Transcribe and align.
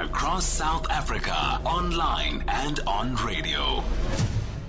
across 0.00 0.46
South 0.46 0.88
Africa, 0.90 1.34
online 1.64 2.44
and 2.46 2.78
on 2.86 3.16
radio. 3.16 3.82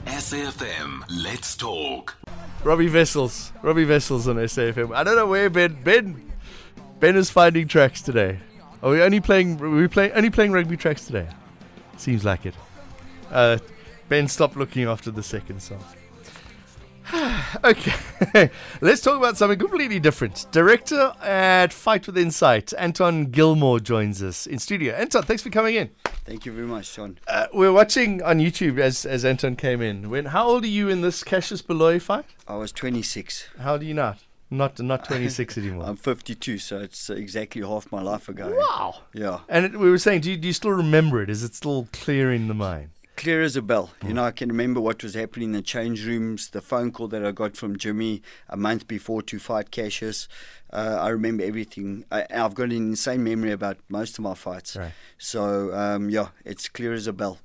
SAFM, 0.05 1.03
let's 1.23 1.55
talk. 1.55 2.17
Robbie 2.63 2.87
Vessels. 2.87 3.53
Robbie 3.61 3.83
Vessels 3.83 4.27
on 4.27 4.37
SAFM. 4.37 4.93
I 4.95 5.03
don't 5.03 5.15
know 5.15 5.27
where 5.27 5.49
Ben 5.51 5.77
Ben 5.83 6.31
Ben 6.99 7.15
is 7.15 7.29
finding 7.29 7.67
tracks 7.67 8.01
today. 8.01 8.39
Are 8.81 8.91
we 8.91 9.01
only 9.03 9.19
playing 9.19 9.61
are 9.61 9.69
we 9.69 9.87
play 9.87 10.11
only 10.13 10.31
playing 10.31 10.51
rugby 10.51 10.77
tracks 10.77 11.05
today? 11.05 11.27
Seems 11.97 12.25
like 12.25 12.47
it. 12.47 12.55
Uh, 13.29 13.59
ben 14.07 14.27
stop 14.27 14.55
looking 14.55 14.85
after 14.85 15.11
the 15.11 15.23
second 15.23 15.61
song. 15.61 15.83
okay, 17.63 18.51
let's 18.81 19.01
talk 19.01 19.17
about 19.17 19.37
something 19.37 19.57
completely 19.57 19.99
different. 19.99 20.45
Director 20.51 21.13
at 21.21 21.73
Fight 21.73 22.05
with 22.05 22.17
Insight, 22.17 22.73
Anton 22.77 23.25
Gilmore 23.25 23.79
joins 23.79 24.21
us 24.21 24.45
in 24.45 24.59
studio. 24.59 24.93
Anton, 24.93 25.23
thanks 25.23 25.41
for 25.41 25.49
coming 25.49 25.75
in. 25.75 25.89
Thank 26.25 26.45
you 26.45 26.51
very 26.51 26.67
much, 26.67 26.95
John. 26.95 27.17
Uh, 27.27 27.47
we're 27.53 27.71
watching 27.71 28.21
on 28.21 28.37
YouTube 28.39 28.79
as 28.79 29.05
as 29.05 29.25
Anton 29.25 29.55
came 29.55 29.81
in. 29.81 30.09
When 30.09 30.25
how 30.25 30.47
old 30.47 30.63
are 30.63 30.67
you 30.67 30.89
in 30.89 31.01
this 31.01 31.23
Cassius 31.23 31.61
Baloyi 31.61 32.01
fight? 32.01 32.25
I 32.47 32.55
was 32.55 32.71
26. 32.71 33.49
How 33.59 33.73
old 33.73 33.81
are 33.81 33.85
you 33.85 33.95
now? 33.95 34.15
Not 34.51 34.79
not 34.79 35.05
26 35.05 35.57
anymore. 35.59 35.85
I'm 35.85 35.95
52, 35.95 36.57
so 36.59 36.79
it's 36.79 37.09
exactly 37.09 37.61
half 37.63 37.91
my 37.91 38.01
life 38.01 38.29
ago. 38.29 38.53
wow. 38.55 39.01
Yeah. 39.13 39.39
And 39.49 39.65
it, 39.65 39.79
we 39.79 39.89
were 39.89 39.97
saying, 39.97 40.21
do 40.21 40.31
you, 40.31 40.37
do 40.37 40.47
you 40.47 40.53
still 40.53 40.71
remember 40.71 41.21
it? 41.23 41.29
Is 41.29 41.43
it 41.43 41.55
still 41.55 41.87
clear 41.91 42.31
in 42.31 42.47
the 42.47 42.53
mind? 42.53 42.89
Clear 43.19 43.41
as 43.41 43.57
a 43.57 43.61
bell. 43.61 43.91
You 44.07 44.13
know, 44.13 44.23
I 44.23 44.31
can 44.31 44.47
remember 44.47 44.79
what 44.79 45.03
was 45.03 45.13
happening 45.13 45.49
in 45.49 45.51
the 45.51 45.61
change 45.61 46.05
rooms, 46.05 46.51
the 46.51 46.61
phone 46.61 46.89
call 46.93 47.09
that 47.09 47.25
I 47.25 47.31
got 47.31 47.57
from 47.57 47.77
Jimmy 47.77 48.21
a 48.47 48.55
month 48.55 48.87
before 48.87 49.21
to 49.23 49.39
fight 49.39 49.71
Cassius. 49.71 50.29
Uh, 50.71 50.97
I 51.01 51.09
remember 51.09 51.43
everything. 51.43 52.05
I, 52.13 52.25
I've 52.33 52.55
got 52.55 52.69
an 52.69 52.77
insane 52.77 53.25
memory 53.25 53.51
about 53.51 53.77
most 53.89 54.17
of 54.17 54.23
my 54.23 54.35
fights. 54.35 54.77
Right. 54.77 54.93
So, 55.17 55.73
um, 55.75 56.09
yeah, 56.09 56.29
it's 56.45 56.69
clear 56.69 56.93
as 56.93 57.07
a 57.07 57.11
bell. 57.11 57.39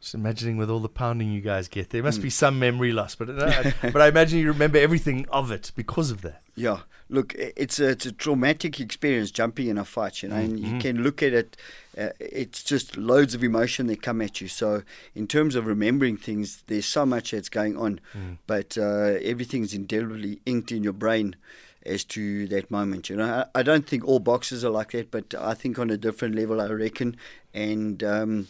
Just 0.00 0.14
imagining 0.14 0.56
with 0.56 0.70
all 0.70 0.80
the 0.80 0.88
pounding 0.88 1.30
you 1.30 1.42
guys 1.42 1.68
get, 1.68 1.90
there 1.90 2.02
must 2.02 2.22
be 2.22 2.30
some 2.30 2.58
memory 2.58 2.90
loss. 2.90 3.14
But 3.14 3.28
uh, 3.28 3.70
but 3.82 4.00
I 4.00 4.08
imagine 4.08 4.38
you 4.38 4.48
remember 4.48 4.78
everything 4.78 5.26
of 5.28 5.50
it 5.50 5.72
because 5.76 6.10
of 6.10 6.22
that. 6.22 6.40
Yeah, 6.56 6.80
look, 7.10 7.34
it's 7.36 7.78
a, 7.78 7.90
it's 7.90 8.06
a 8.06 8.12
traumatic 8.12 8.80
experience 8.80 9.30
jumping 9.30 9.66
in 9.68 9.76
a 9.76 9.84
fight, 9.84 10.22
you 10.22 10.30
know, 10.30 10.36
and 10.36 10.58
you 10.58 10.78
can 10.78 11.02
look 11.02 11.22
at 11.22 11.34
it. 11.34 11.56
Uh, 11.98 12.10
it's 12.18 12.62
just 12.62 12.96
loads 12.96 13.34
of 13.34 13.44
emotion 13.44 13.88
that 13.88 14.00
come 14.00 14.22
at 14.22 14.40
you. 14.40 14.48
So, 14.48 14.82
in 15.14 15.26
terms 15.26 15.54
of 15.54 15.66
remembering 15.66 16.16
things, 16.16 16.62
there's 16.66 16.86
so 16.86 17.04
much 17.04 17.32
that's 17.32 17.48
going 17.50 17.76
on, 17.76 18.00
but 18.46 18.78
uh, 18.78 19.18
everything's 19.22 19.74
indelibly 19.74 20.40
inked 20.46 20.72
in 20.72 20.82
your 20.82 20.92
brain 20.94 21.36
as 21.84 22.04
to 22.04 22.46
that 22.48 22.70
moment. 22.70 23.10
You 23.10 23.16
know, 23.16 23.46
I, 23.54 23.60
I 23.60 23.62
don't 23.62 23.86
think 23.86 24.04
all 24.04 24.18
boxers 24.18 24.64
are 24.64 24.70
like 24.70 24.92
that, 24.92 25.10
but 25.10 25.34
I 25.34 25.54
think 25.54 25.78
on 25.78 25.90
a 25.90 25.96
different 25.96 26.34
level, 26.34 26.60
I 26.60 26.68
reckon. 26.68 27.16
And 27.52 28.02
um, 28.04 28.48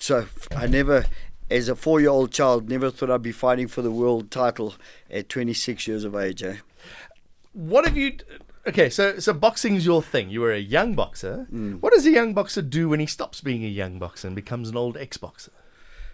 so, 0.00 0.26
I 0.56 0.66
never. 0.66 1.04
As 1.50 1.68
a 1.68 1.74
four-year-old 1.74 2.30
child, 2.30 2.68
never 2.68 2.90
thought 2.90 3.10
I'd 3.10 3.22
be 3.22 3.32
fighting 3.32 3.66
for 3.66 3.82
the 3.82 3.90
world 3.90 4.30
title 4.30 4.74
at 5.10 5.28
26 5.28 5.86
years 5.88 6.04
of 6.04 6.14
age. 6.14 6.44
Eh? 6.44 6.56
What 7.52 7.84
have 7.84 7.96
you? 7.96 8.18
Okay, 8.66 8.88
so 8.88 9.18
so 9.18 9.32
boxing's 9.32 9.84
your 9.84 10.00
thing. 10.00 10.30
You 10.30 10.42
were 10.42 10.52
a 10.52 10.60
young 10.60 10.94
boxer. 10.94 11.46
What 11.80 11.92
does 11.92 12.06
a 12.06 12.10
young 12.10 12.34
boxer 12.34 12.62
do 12.62 12.88
when 12.88 13.00
he 13.00 13.06
stops 13.06 13.40
being 13.40 13.64
a 13.64 13.68
young 13.68 13.98
boxer 13.98 14.28
and 14.28 14.36
becomes 14.36 14.70
an 14.70 14.76
old 14.76 14.96
ex-boxer? 14.96 15.50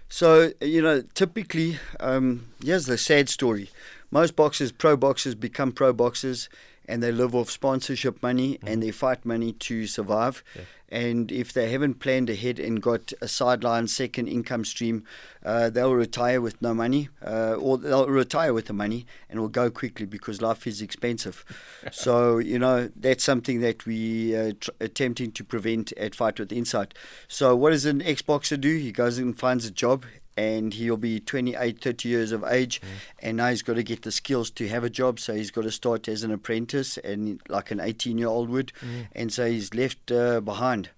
So, 0.09 0.53
you 0.61 0.81
know, 0.81 1.03
typically, 1.15 1.79
um, 2.01 2.47
here's 2.65 2.87
the 2.87 2.97
sad 2.97 3.29
story. 3.29 3.71
Most 4.11 4.37
boxers, 4.37 4.73
pro 4.73 4.97
boxers, 4.97 5.35
become 5.35 5.73
pro 5.73 5.93
boxers 5.93 6.49
and 6.89 7.03
they 7.03 7.13
live 7.13 7.35
off 7.35 7.51
sponsorship 7.51 8.23
money 8.23 8.59
and 8.67 8.83
their 8.83 8.93
fight 8.93 9.25
money 9.25 9.53
to 9.53 9.87
survive. 9.87 10.43
And 10.89 11.33
if 11.33 11.53
they 11.53 11.71
haven't 11.71 11.99
planned 11.99 12.31
ahead 12.31 12.61
and 12.61 12.81
got 12.81 13.13
a 13.21 13.27
sideline 13.27 13.89
second 13.89 14.29
income 14.29 14.65
stream, 14.65 15.05
uh, 15.45 15.69
they'll 15.69 15.95
retire 15.95 16.41
with 16.41 16.63
no 16.63 16.75
money, 16.75 17.09
uh, 17.27 17.55
or 17.55 17.77
they'll 17.77 18.07
retire 18.07 18.55
with 18.55 18.67
the 18.67 18.73
money 18.73 19.05
and 19.29 19.41
will 19.41 19.49
go 19.49 19.69
quickly 19.69 20.07
because 20.07 20.41
life 20.41 20.67
is 20.67 20.81
expensive. 20.81 21.45
so 21.93 22.39
you 22.39 22.59
know 22.59 22.89
that's 22.95 23.25
something 23.25 23.61
that 23.63 23.85
we 23.85 24.37
uh, 24.37 24.53
tr- 24.61 24.71
attempting 24.81 25.33
to 25.33 25.43
prevent 25.43 25.93
at 25.95 26.15
Fight 26.15 26.39
with 26.39 26.53
Insight. 26.53 26.95
So 27.27 27.57
what 27.57 27.71
does 27.71 27.85
an 27.85 28.01
ex-boxer 28.03 28.57
do? 28.57 28.77
He 28.77 28.93
goes 28.93 29.19
and 29.19 29.37
finds 29.37 29.67
a 29.67 29.73
job 29.73 30.05
and 30.37 30.75
he'll 30.75 30.97
be 30.97 31.19
28, 31.21 31.81
30 31.81 32.09
years 32.09 32.33
of 32.33 32.45
age, 32.45 32.81
and 33.21 33.37
now 33.39 33.49
he's 33.51 33.63
got 33.63 33.75
to 33.75 33.83
get 33.83 34.03
the 34.03 34.13
skills 34.13 34.51
to 34.51 34.69
have 34.69 34.85
a 34.85 34.91
job. 34.91 35.19
So 35.19 35.35
he's 35.35 35.51
got 35.51 35.63
to 35.63 35.71
start 35.71 36.09
as 36.09 36.23
an 36.23 36.31
apprentice, 36.31 36.99
and 36.99 37.41
like 37.49 37.71
an 37.71 37.81
18 37.81 38.19
year 38.19 38.29
old 38.29 38.49
would, 38.51 38.73
and 39.13 39.33
so 39.33 39.47
he's 39.47 39.73
left 39.75 40.11
uh, 40.13 40.41
behind. 40.41 40.91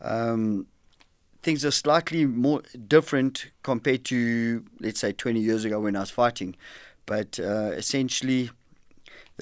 Um, 0.00 0.66
things 1.42 1.64
are 1.64 1.70
slightly 1.70 2.24
more 2.26 2.62
different 2.86 3.46
compared 3.62 4.04
to, 4.06 4.64
let's 4.80 5.00
say, 5.00 5.12
20 5.12 5.40
years 5.40 5.64
ago 5.64 5.80
when 5.80 5.96
I 5.96 6.00
was 6.00 6.10
fighting, 6.10 6.54
but 7.06 7.38
uh, 7.40 7.72
essentially 7.72 8.50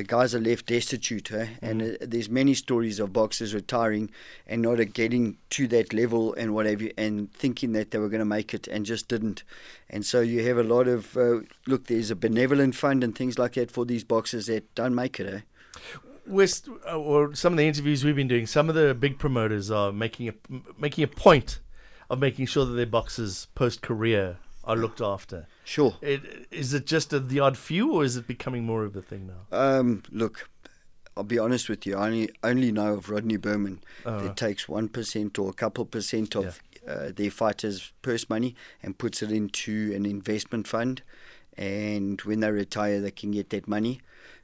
the 0.01 0.05
guys 0.05 0.35
are 0.35 0.41
left 0.41 0.65
destitute, 0.65 1.31
eh? 1.31 1.47
and 1.61 1.83
uh, 1.83 1.87
there's 2.01 2.31
many 2.31 2.55
stories 2.55 2.99
of 2.99 3.13
boxers 3.13 3.53
retiring 3.53 4.11
and 4.47 4.63
not 4.63 4.81
uh, 4.81 4.85
getting 4.85 5.37
to 5.51 5.69
that 5.69 5.93
level 5.93 6.33
and 6.35 6.55
what 6.55 6.65
have 6.65 6.81
you, 6.81 6.91
and 6.97 7.31
thinking 7.35 7.73
that 7.73 7.91
they 7.91 7.99
were 7.99 8.09
going 8.09 8.21
to 8.21 8.25
make 8.25 8.55
it 8.55 8.67
and 8.67 8.87
just 8.87 9.09
didn't. 9.09 9.43
And 9.91 10.07
so 10.07 10.23
you 10.23 10.43
have 10.47 10.57
a 10.57 10.63
lot 10.63 10.89
of 10.89 11.19
uh, 11.19 11.41
look. 11.67 11.87
There's 11.87 12.11
a 12.11 12.17
benevolent 12.17 12.75
fund 12.75 13.05
and 13.05 13.15
things 13.15 13.39
like 13.39 13.53
that 13.55 13.71
for 13.71 13.85
these 13.85 14.03
boxers 14.03 14.47
that 14.47 14.75
don't 14.75 14.95
make 14.95 15.21
it. 15.21 15.35
Eh? 15.35 15.41
West, 16.27 16.71
uh, 16.89 16.99
or 16.99 17.35
some 17.35 17.53
of 17.53 17.59
the 17.59 17.69
interviews 17.69 18.03
we've 18.03 18.17
been 18.17 18.27
doing, 18.27 18.47
some 18.47 18.71
of 18.71 18.75
the 18.75 18.95
big 18.95 19.19
promoters 19.19 19.71
are 19.71 19.93
making 19.93 20.31
a 20.31 20.35
making 20.79 21.05
a 21.05 21.09
point 21.09 21.61
of 22.09 22.19
making 22.19 22.47
sure 22.47 22.65
that 22.65 22.73
their 22.73 22.87
boxers 22.87 23.49
post 23.55 23.83
career 23.83 24.39
are 24.65 24.77
looked 24.77 25.03
after. 25.03 25.47
Sure. 25.71 25.95
It, 26.03 26.49
is 26.51 26.75
it 26.75 26.85
just 26.85 27.13
a, 27.13 27.21
the 27.21 27.39
odd 27.39 27.57
few, 27.57 27.93
or 27.93 28.03
is 28.05 28.17
it 28.17 28.27
becoming 28.27 28.65
more 28.65 28.83
of 28.85 28.97
a 28.97 29.03
thing 29.03 29.29
now? 29.29 29.57
Um, 29.57 30.03
look, 30.11 30.51
I'll 31.17 31.23
be 31.23 31.39
honest 31.39 31.69
with 31.69 31.87
you. 31.87 31.97
I 31.97 32.07
only 32.09 32.31
only 32.43 32.73
know 32.73 32.95
of 32.95 33.09
Rodney 33.09 33.37
Berman 33.37 33.81
Oh. 34.05 34.19
that 34.21 34.37
takes 34.37 34.69
one 34.69 34.89
percent 34.89 35.39
or 35.39 35.49
a 35.51 35.53
couple 35.53 35.85
percent 35.85 36.35
of 36.35 36.61
uh, 36.89 37.13
their 37.15 37.31
fighters' 37.31 37.93
purse 38.03 38.29
money 38.29 38.57
and 38.83 38.99
puts 38.99 39.23
it 39.23 39.31
into 39.31 39.93
an 39.95 40.07
investment 40.07 40.67
fund, 40.67 41.03
and 41.57 42.21
when 42.23 42.41
they 42.41 42.51
retire, 42.51 43.01
they 43.01 43.13
can 43.13 43.31
get 43.31 43.51
that 43.51 43.69
money, 43.69 44.01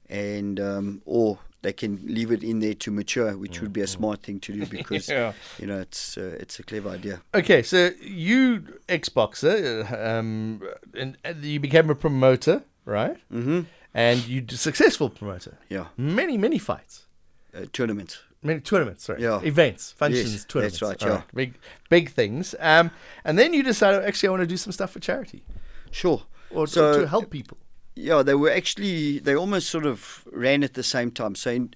and 0.09 0.61
um, 0.61 1.03
or 1.05 1.39
they 1.63 1.73
can 1.73 1.99
leave 2.07 2.31
it 2.31 2.45
in 2.45 2.61
there 2.61 2.75
to 2.75 2.91
mature, 2.91 3.37
which 3.37 3.61
would 3.61 3.73
be 3.73 3.81
a 3.81 3.87
smart 3.87 4.23
thing 4.23 4.39
to 4.41 4.53
do 4.53 4.67
because 4.79 5.09
Yeah. 5.09 5.33
you 5.59 5.67
know 5.67 5.81
it's 5.81 6.17
uh, 6.17 6.37
it's 6.41 6.59
a 6.59 6.63
clever 6.63 6.91
idea. 6.91 7.21
Okay, 7.35 7.63
so 7.63 7.91
you 8.01 8.63
ex 8.89 9.09
boxer, 9.09 9.87
uh, 9.91 10.19
um, 10.19 10.61
and, 10.95 11.17
you 11.43 11.59
became 11.61 11.91
a 11.91 11.95
promoter, 11.95 12.63
right? 12.85 13.17
Mm-hmm. 13.33 13.61
And 13.95 14.27
you 14.29 14.45
successful 14.51 15.09
promoter. 15.11 15.57
Yeah, 15.71 15.87
Many 15.97 16.37
many 16.39 16.59
fights, 16.59 17.07
uh, 17.55 17.65
tournaments. 17.73 18.19
many 18.43 18.61
tournaments. 18.61 19.05
Sorry, 19.05 19.23
Yeah. 19.23 19.41
events, 19.43 19.93
functions, 19.93 20.33
Yes, 20.33 20.45
tournaments. 20.45 20.79
that's 20.81 21.03
right, 21.03 21.11
All 21.11 21.17
yeah. 21.19 21.23
big 21.35 21.55
big 21.89 22.11
things. 22.11 22.55
Um, 22.61 22.91
and 23.25 23.39
then 23.39 23.55
you 23.55 23.63
decided 23.63 24.05
actually 24.05 24.29
I 24.29 24.31
want 24.33 24.43
to 24.43 24.47
do 24.47 24.59
some 24.59 24.73
stuff 24.73 24.91
for 24.93 25.01
charity 25.01 25.43
Sure. 25.91 26.23
or 26.51 26.67
So- 26.69 27.01
to 27.01 27.07
help 27.09 27.31
people. 27.31 27.57
Yeah, 27.97 28.23
they 28.23 28.35
were 28.35 28.51
actually 28.51 29.19
they 29.19 29.35
almost 29.35 29.69
sort 29.71 29.87
of 29.87 30.23
ran 30.31 30.63
at 30.63 30.75
the 30.75 30.83
same 30.83 31.11
time. 31.11 31.35
So 31.35 31.51
in, 31.51 31.75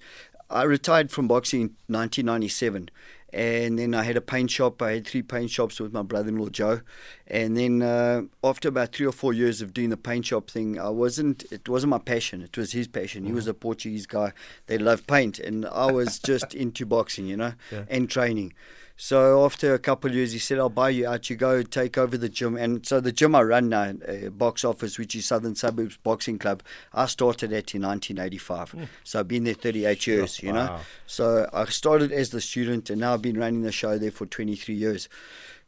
I 0.49 0.63
retired 0.63 1.09
from 1.11 1.27
boxing 1.27 1.61
in 1.61 1.67
1997, 1.87 2.89
and 3.33 3.79
then 3.79 3.95
I 3.95 4.03
had 4.03 4.17
a 4.17 4.21
paint 4.21 4.51
shop. 4.51 4.81
I 4.83 4.91
had 4.93 5.07
three 5.07 5.23
paint 5.23 5.49
shops 5.49 5.79
with 5.79 5.93
my 5.93 6.03
brother-in-law 6.03 6.49
Joe, 6.49 6.81
and 7.25 7.57
then 7.57 7.81
uh, 7.81 8.23
after 8.43 8.69
about 8.69 8.93
three 8.93 9.07
or 9.07 9.11
four 9.13 9.33
years 9.33 9.61
of 9.61 9.73
doing 9.73 9.89
the 9.89 9.97
paint 9.97 10.27
shop 10.27 10.49
thing, 10.51 10.79
I 10.79 10.89
wasn't. 10.89 11.43
It 11.51 11.67
wasn't 11.67 11.89
my 11.89 11.97
passion. 11.99 12.41
It 12.43 12.55
was 12.55 12.71
his 12.73 12.87
passion. 12.87 13.25
He 13.25 13.31
was 13.31 13.47
a 13.47 13.53
Portuguese 13.53 14.05
guy 14.05 14.33
They 14.67 14.77
loved 14.77 15.07
paint, 15.07 15.39
and 15.39 15.65
I 15.65 15.91
was 15.91 16.19
just 16.19 16.53
into 16.63 16.85
boxing, 16.85 17.25
you 17.25 17.37
know, 17.37 17.53
Yeah. 17.71 17.85
and 17.89 18.07
training. 18.09 18.53
So 19.03 19.43
after 19.43 19.73
a 19.73 19.79
couple 19.79 20.11
of 20.11 20.15
years, 20.15 20.31
he 20.31 20.37
said, 20.37 20.59
"I'll 20.59 20.69
buy 20.69 20.91
you 20.91 21.07
out. 21.07 21.27
You 21.27 21.35
go 21.35 21.63
take 21.63 21.97
over 21.97 22.19
the 22.19 22.29
gym." 22.29 22.55
And 22.55 22.85
so 22.85 22.99
the 23.01 23.11
gym 23.11 23.33
I 23.33 23.41
run 23.41 23.67
now, 23.67 23.95
uh, 24.07 24.29
box 24.29 24.63
office, 24.63 24.99
which 24.99 25.15
is 25.15 25.25
Southern 25.25 25.55
Suburbs 25.55 25.97
Boxing 26.03 26.37
Club, 26.37 26.61
I 26.93 27.07
started 27.07 27.51
at 27.51 27.73
in 27.73 27.81
1985. 27.81 28.75
So 29.03 29.19
I've 29.19 29.27
been 29.27 29.43
there 29.43 29.55
38 29.55 30.05
years. 30.05 30.43
You 30.43 30.53
know, 30.53 30.79
so 31.07 31.49
I 31.51 31.65
started 31.65 32.11
as 32.11 32.29
the 32.29 32.41
student, 32.41 32.91
and 32.91 33.01
now 33.01 33.15
I've 33.15 33.23
been 33.23 33.39
running 33.39 33.63
the 33.63 33.71
show 33.71 33.97
there 33.97 34.11
for 34.11 34.27
23 34.27 34.75
years. 34.75 35.09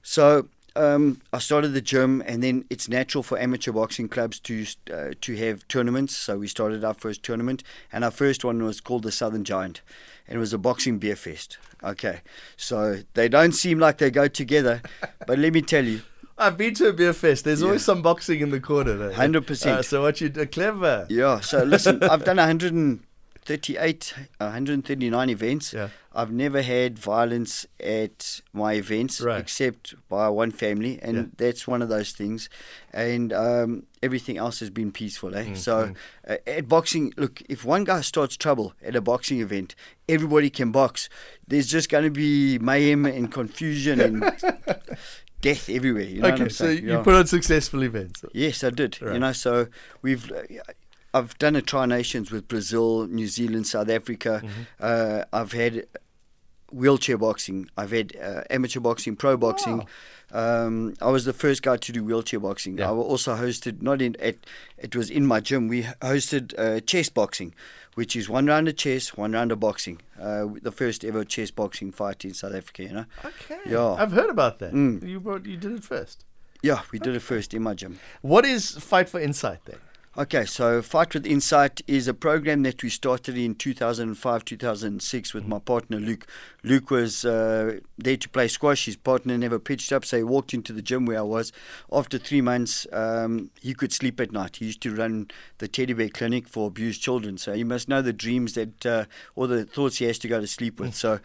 So 0.03 0.47
um, 0.75 1.21
I 1.31 1.39
started 1.39 1.69
the 1.69 1.81
gym, 1.81 2.23
and 2.25 2.43
then 2.43 2.65
it's 2.69 2.89
natural 2.89 3.23
for 3.23 3.37
amateur 3.37 3.71
boxing 3.71 4.09
clubs 4.09 4.39
to 4.41 4.65
uh, 4.91 5.11
to 5.21 5.35
have 5.35 5.67
tournaments. 5.67 6.15
So 6.15 6.37
we 6.37 6.47
started 6.47 6.83
our 6.83 6.93
first 6.93 7.23
tournament, 7.23 7.63
and 7.91 8.03
our 8.03 8.11
first 8.11 8.43
one 8.43 8.63
was 8.63 8.81
called 8.81 9.03
the 9.03 9.11
Southern 9.11 9.43
Giant, 9.43 9.81
and 10.27 10.37
it 10.37 10.39
was 10.39 10.53
a 10.53 10.57
boxing 10.57 10.99
beer 10.99 11.15
fest. 11.15 11.57
Okay, 11.83 12.21
so 12.57 12.99
they 13.13 13.27
don't 13.27 13.51
seem 13.51 13.79
like 13.79 13.97
they 13.97 14.09
go 14.09 14.27
together, 14.27 14.81
but 15.27 15.37
let 15.37 15.53
me 15.53 15.61
tell 15.61 15.85
you, 15.85 16.01
I've 16.37 16.57
been 16.57 16.73
to 16.75 16.87
a 16.87 16.93
beer 16.93 17.13
fest. 17.13 17.45
There's 17.45 17.61
always 17.61 17.85
some 17.85 18.01
boxing 18.01 18.39
in 18.39 18.49
the 18.49 18.59
corner. 18.59 19.11
100%. 19.11 19.65
Uh, 19.65 19.81
so 19.81 20.01
what 20.01 20.19
you 20.19 20.29
do, 20.29 20.45
clever. 20.45 21.05
Yeah. 21.09 21.39
So 21.41 21.63
listen, 21.63 22.01
I've 22.03 22.23
done 22.23 22.37
138, 22.37 24.13
139 24.37 25.29
events. 25.29 25.73
Yeah. 25.73 25.89
I've 26.15 26.31
never 26.31 26.61
had 26.61 26.99
violence 26.99 27.65
at 27.79 28.41
my 28.53 28.73
events 28.73 29.19
Right. 29.19 29.39
except 29.39 29.95
by 30.09 30.29
one 30.29 30.51
family, 30.51 30.99
and 31.01 31.15
Yeah. 31.17 31.23
that's 31.37 31.67
one 31.67 31.81
of 31.81 31.89
those 31.89 32.11
things. 32.11 32.49
And 32.93 33.33
um, 33.33 33.83
everything 34.03 34.37
else 34.37 34.59
has 34.59 34.69
been 34.69 34.91
peaceful. 34.91 35.33
Eh? 35.35 35.45
Mm, 35.45 35.57
so 35.57 35.93
uh, 36.27 36.37
at 36.45 36.67
boxing, 36.67 37.13
look, 37.17 37.41
if 37.49 37.65
one 37.65 37.83
guy 37.83 38.01
starts 38.01 38.37
trouble 38.37 38.73
at 38.83 38.95
a 38.95 39.01
boxing 39.01 39.39
event, 39.41 39.73
everybody 40.07 40.49
can 40.51 40.71
box. 40.71 41.09
There's 41.47 41.67
just 41.67 41.89
going 41.89 42.03
to 42.03 42.11
be 42.11 42.59
mayhem 42.59 43.05
and 43.05 43.31
confusion 43.31 43.99
and 43.99 44.21
death 45.41 45.67
everywhere. 45.69 46.03
You 46.03 46.21
know 46.21 46.29
what 46.29 46.41
okay, 46.41 46.49
so 46.49 46.69
you 46.69 46.89
Yeah. 46.91 47.01
put 47.01 47.15
on 47.15 47.25
successful 47.27 47.81
events. 47.83 48.23
Yes, 48.33 48.63
I 48.63 48.69
did. 48.69 49.01
Right. 49.01 49.13
You 49.13 49.19
know, 49.19 49.31
so 49.33 49.67
we've. 50.01 50.31
I've 51.13 51.37
done 51.37 51.55
a 51.55 51.61
tri 51.61 51.85
nations 51.85 52.31
with 52.31 52.47
Brazil, 52.47 53.07
New 53.07 53.27
Zealand, 53.27 53.67
South 53.67 53.89
Africa. 53.89 54.41
Mm-hmm. 54.43 54.61
Uh, 54.79 55.23
I've 55.31 55.51
had 55.51 55.85
wheelchair 56.71 57.17
boxing. 57.17 57.69
I've 57.77 57.91
had 57.91 58.15
uh, 58.21 58.41
amateur 58.49 58.79
boxing, 58.79 59.15
pro 59.15 59.37
boxing. 59.37 59.85
Um, 60.31 60.95
I 60.99 61.11
was 61.11 61.25
the 61.25 61.33
first 61.33 61.61
guy 61.61 61.77
to 61.77 61.91
do 61.91 62.03
wheelchair 62.03 62.39
boxing. 62.39 62.79
Yeah. 62.79 62.89
I 62.89 62.93
also 62.93 63.35
hosted 63.35 63.83
not 63.83 64.01
in 64.01 64.15
at 64.19 64.37
it 64.77 64.95
was 64.95 65.11
in 65.11 65.27
my 65.27 65.39
gym. 65.39 65.67
We 65.67 65.83
hosted 65.83 66.57
uh, 66.57 66.79
chess 66.79 67.09
boxing, 67.09 67.53
which 67.93 68.15
is 68.15 68.27
one 68.27 68.47
round 68.47 68.67
of 68.67 68.75
chess, 68.75 69.15
one 69.15 69.33
round 69.33 69.51
of 69.51 69.59
boxing. 69.59 70.01
Uh, 70.19 70.47
the 70.61 70.71
first 70.71 71.05
ever 71.05 71.23
chess 71.23 71.51
boxing 71.51 71.91
fight 71.91 72.25
in 72.25 72.33
South 72.33 72.55
Africa. 72.55 72.83
You 72.83 72.93
know. 72.93 73.05
Okay. 73.23 73.59
Yeah. 73.67 73.93
I've 73.93 74.11
heard 74.11 74.31
about 74.31 74.57
that. 74.59 74.73
Mm. 74.73 75.07
You 75.07 75.19
brought, 75.19 75.45
you 75.45 75.57
did 75.57 75.73
it 75.73 75.83
first. 75.83 76.25
Yeah, 76.63 76.81
we 76.91 76.97
did 76.97 77.13
it 77.13 77.19
first 77.21 77.53
in 77.53 77.61
my 77.61 77.73
gym. 77.73 77.99
What 78.21 78.45
is 78.45 78.71
Fight 78.71 79.09
for 79.09 79.19
Insight 79.19 79.59
then? 79.65 79.79
Okay, 80.15 80.45
so 80.45 80.83
Fight 80.83 81.15
with 81.15 81.25
Insight 81.25 81.81
is 81.87 82.07
a 82.07 82.13
program 82.13 82.61
that 82.61 82.83
we 82.83 82.89
started 82.89 83.35
in 83.35 83.55
2005, 83.55 84.45
2006 84.45 85.33
with 85.33 85.47
my 85.47 85.57
partner 85.57 85.97
Luke. 85.97 86.27
Luke 86.63 86.91
was 86.91 87.25
uh, 87.25 87.79
there 87.97 88.17
to 88.17 88.29
play 88.29 88.47
squash. 88.47 88.85
His 88.85 88.95
partner 88.95 89.39
never 89.39 89.57
pitched 89.57 89.91
up, 89.91 90.05
so 90.05 90.17
he 90.17 90.23
walked 90.23 90.53
into 90.53 90.71
the 90.71 90.83
gym 90.83 91.07
where 91.07 91.17
I 91.17 91.23
was. 91.23 91.51
After 91.91 92.19
three 92.19 92.41
months, 92.41 92.85
um, 92.93 93.49
he 93.59 93.73
could 93.73 93.91
sleep 93.91 94.19
at 94.19 94.31
night. 94.31 94.57
He 94.57 94.65
used 94.65 94.81
to 94.81 94.93
run 94.93 95.31
the 95.57 95.67
teddy 95.67 95.93
bear 95.93 96.09
clinic 96.09 96.47
for 96.47 96.67
abused 96.67 97.01
children, 97.01 97.39
so 97.39 97.53
you 97.53 97.65
must 97.65 97.89
know 97.89 98.03
the 98.03 98.13
dreams 98.13 98.53
that 98.53 98.85
uh, 98.85 99.05
or 99.35 99.47
the 99.47 99.65
thoughts 99.65 99.97
he 99.97 100.05
has 100.05 100.19
to 100.19 100.27
go 100.27 100.39
to 100.39 100.45
sleep 100.45 100.79
with. 100.79 100.93
So 100.93 101.21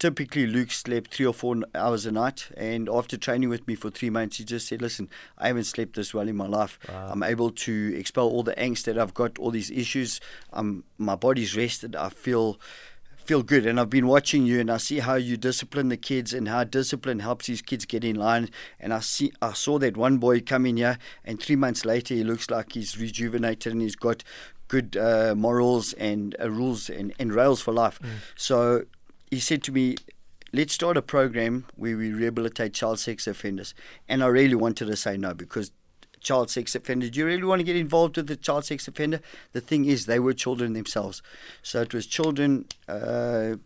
typically 0.00 0.46
Luke 0.46 0.72
slept 0.72 1.14
three 1.14 1.26
or 1.26 1.34
four 1.34 1.56
hours 1.74 2.06
a 2.06 2.10
night 2.10 2.48
and 2.56 2.88
after 2.88 3.18
training 3.18 3.50
with 3.50 3.68
me 3.68 3.74
for 3.74 3.90
three 3.90 4.08
months 4.10 4.38
he 4.38 4.44
just 4.44 4.66
said 4.66 4.80
listen 4.80 5.08
I 5.38 5.48
haven't 5.48 5.64
slept 5.64 5.94
this 5.94 6.12
well 6.14 6.26
in 6.26 6.36
my 6.36 6.46
life. 6.48 6.78
I'm 7.12 7.22
able 7.22 7.50
to 7.50 7.94
expel 7.96 8.26
all 8.26 8.42
the 8.42 8.54
angst 8.54 8.84
that 8.84 8.98
I've 8.98 9.14
got 9.14 9.38
all 9.38 9.50
these 9.50 9.70
issues. 9.70 10.20
Um, 10.52 10.84
my 10.98 11.14
body's 11.14 11.54
rested. 11.54 11.94
I 11.94 12.08
feel 12.08 12.58
feel 13.16 13.42
good. 13.42 13.66
And 13.66 13.78
I've 13.78 13.90
been 13.90 14.06
watching 14.06 14.46
you 14.46 14.58
and 14.58 14.70
I 14.70 14.78
see 14.78 15.00
how 15.00 15.14
you 15.14 15.36
discipline 15.36 15.88
the 15.88 15.96
kids 15.98 16.32
and 16.32 16.48
how 16.48 16.64
discipline 16.64 17.20
helps 17.20 17.46
these 17.46 17.62
kids 17.62 17.84
get 17.84 18.02
in 18.02 18.16
line. 18.16 18.48
And 18.80 18.94
I 18.94 19.00
see 19.00 19.32
I 19.42 19.52
saw 19.52 19.78
that 19.80 19.98
one 19.98 20.16
boy 20.16 20.40
come 20.40 20.64
in 20.64 20.78
here 20.78 20.98
and 21.26 21.40
three 21.40 21.56
months 21.56 21.84
later 21.84 22.14
he 22.14 22.24
looks 22.24 22.48
like 22.48 22.72
he's 22.72 22.98
rejuvenated 22.98 23.72
and 23.72 23.82
he's 23.82 23.96
got 23.96 24.24
good 24.68 24.96
uh, 24.96 25.34
morals 25.36 25.92
and 25.94 26.34
uh, 26.40 26.50
rules 26.50 26.88
and, 26.88 27.12
and 27.18 27.34
rails 27.34 27.60
for 27.60 27.72
life. 27.74 28.00
So 28.36 28.84
he 29.30 29.40
said 29.40 29.62
to 29.64 29.72
me, 29.72 29.96
let's 30.52 30.72
start 30.72 30.96
a 30.96 31.02
program 31.02 31.66
where 31.76 31.96
we 31.96 32.12
rehabilitate 32.12 32.74
child 32.74 32.98
sex 32.98 33.26
offenders. 33.26 33.74
And 34.08 34.22
I 34.22 34.26
really 34.26 34.54
wanted 34.54 34.86
to 34.86 34.96
say 34.96 35.16
no 35.16 35.34
because 35.34 35.70
child 36.20 36.50
sex 36.50 36.74
offender, 36.74 37.08
do 37.08 37.18
you 37.18 37.26
really 37.26 37.44
want 37.44 37.60
to 37.60 37.64
get 37.64 37.76
involved 37.76 38.16
with 38.16 38.26
the 38.26 38.36
child 38.36 38.64
sex 38.64 38.86
offender? 38.88 39.20
The 39.52 39.60
thing 39.60 39.84
is, 39.84 40.06
they 40.06 40.18
were 40.18 40.34
children 40.34 40.72
themselves. 40.72 41.22
So 41.62 41.80
it 41.80 41.94
was 41.94 42.06
children 42.06 42.66
uh, 42.88 43.56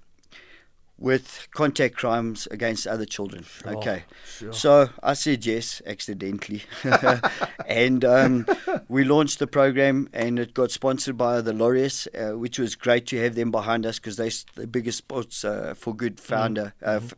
with 0.99 1.49
contact 1.53 1.97
crimes 1.97 2.47
against 2.51 2.87
other 2.87 3.05
children. 3.05 3.45
okay. 3.67 4.05
sure. 4.39 4.53
So 4.53 4.89
I 5.03 5.15
said 5.15 5.45
yes, 5.45 5.83
accidentally. 5.87 6.63
and 7.67 8.05
um, 8.05 8.47
we 8.89 9.05
launched 9.05 9.41
the 9.41 9.47
program, 9.47 10.09
and 10.13 10.39
it 10.39 10.55
got 10.55 10.71
sponsored 10.71 11.17
by 11.17 11.41
the 11.41 11.53
Laureus, 11.53 12.07
uh, 12.15 12.39
which 12.39 12.59
was 12.59 12.77
great 12.77 13.07
to 13.09 13.21
have 13.21 13.35
them 13.35 13.51
behind 13.51 13.85
us 13.85 13.99
because 13.99 14.17
they're 14.17 14.31
the 14.55 14.67
biggest 14.67 14.99
sports 14.99 15.45
uh, 15.45 15.75
for 15.77 15.95
good 15.95 16.21
founder, 16.21 16.75
uh, 16.83 17.01
f- 17.03 17.15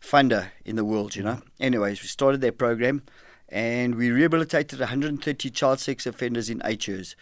funder 0.00 0.48
in 0.64 0.76
the 0.76 0.84
world, 0.84 1.16
you 1.16 1.22
know. 1.22 1.40
Anyways, 1.58 2.02
we 2.02 2.08
started 2.08 2.40
that 2.42 2.58
program. 2.58 3.02
And 3.50 3.94
we 3.94 4.10
rehabilitated 4.10 4.80
130 4.80 5.50
child 5.50 5.78
sex 5.78 6.06
offenders 6.06 6.50
in 6.50 6.60
eight 6.64 6.88
years. 6.88 7.14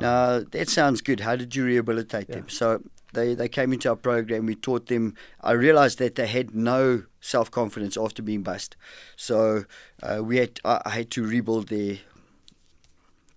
Now, 0.00 0.40
that 0.40 0.68
sounds 0.68 1.00
good. 1.00 1.20
How 1.20 1.36
did 1.36 1.54
you 1.54 1.64
rehabilitate 1.64 2.26
them? 2.28 2.48
So, 2.48 2.82
they, 3.16 3.34
they 3.34 3.48
came 3.48 3.72
into 3.72 3.88
our 3.88 3.96
program. 3.96 4.46
We 4.46 4.54
taught 4.54 4.86
them. 4.86 5.14
I 5.40 5.52
realized 5.52 5.98
that 5.98 6.14
they 6.14 6.26
had 6.26 6.54
no 6.54 7.04
self 7.20 7.50
confidence 7.50 7.96
after 7.96 8.22
being 8.22 8.42
bust. 8.42 8.76
So 9.16 9.64
uh, 10.02 10.22
we 10.22 10.36
had 10.36 10.60
I, 10.64 10.82
I 10.84 10.90
had 10.90 11.10
to 11.12 11.26
rebuild 11.26 11.68
their 11.68 11.98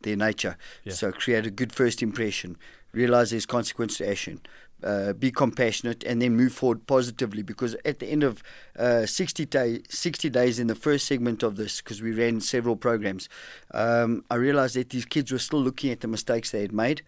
their 0.02 0.16
nature. 0.16 0.58
Yeah. 0.84 0.94
So 0.94 1.12
create 1.12 1.48
a 1.48 1.52
good 1.52 1.74
first 1.74 2.04
impression. 2.04 2.58
Realize 2.92 3.32
there's 3.32 3.46
consequence 3.46 3.98
to 3.98 4.10
action. 4.10 4.42
Uh, 4.82 5.12
be 5.12 5.30
compassionate 5.30 6.06
and 6.06 6.22
then 6.22 6.38
move 6.38 6.54
forward 6.54 6.88
positively 6.88 7.42
because 7.42 7.76
at 7.84 8.00
the 8.00 8.08
end 8.08 8.24
of 8.24 8.42
uh, 8.78 9.06
60, 9.06 9.46
day, 9.46 9.82
60 9.90 10.30
days 10.30 10.58
in 10.58 10.68
the 10.68 10.76
first 10.76 11.06
segment 11.06 11.44
of 11.44 11.58
this, 11.58 11.82
because 11.82 12.02
we 12.02 12.14
ran 12.14 12.40
several 12.40 12.78
programs, 12.78 13.28
um, 13.74 14.24
I 14.32 14.36
realized 14.36 14.76
that 14.78 14.92
these 14.92 15.04
kids 15.04 15.34
were 15.34 15.40
still 15.40 15.62
looking 15.62 15.92
at 15.92 16.00
the 16.00 16.08
mistakes 16.08 16.52
they 16.52 16.62
had 16.62 16.72
made. 16.72 17.02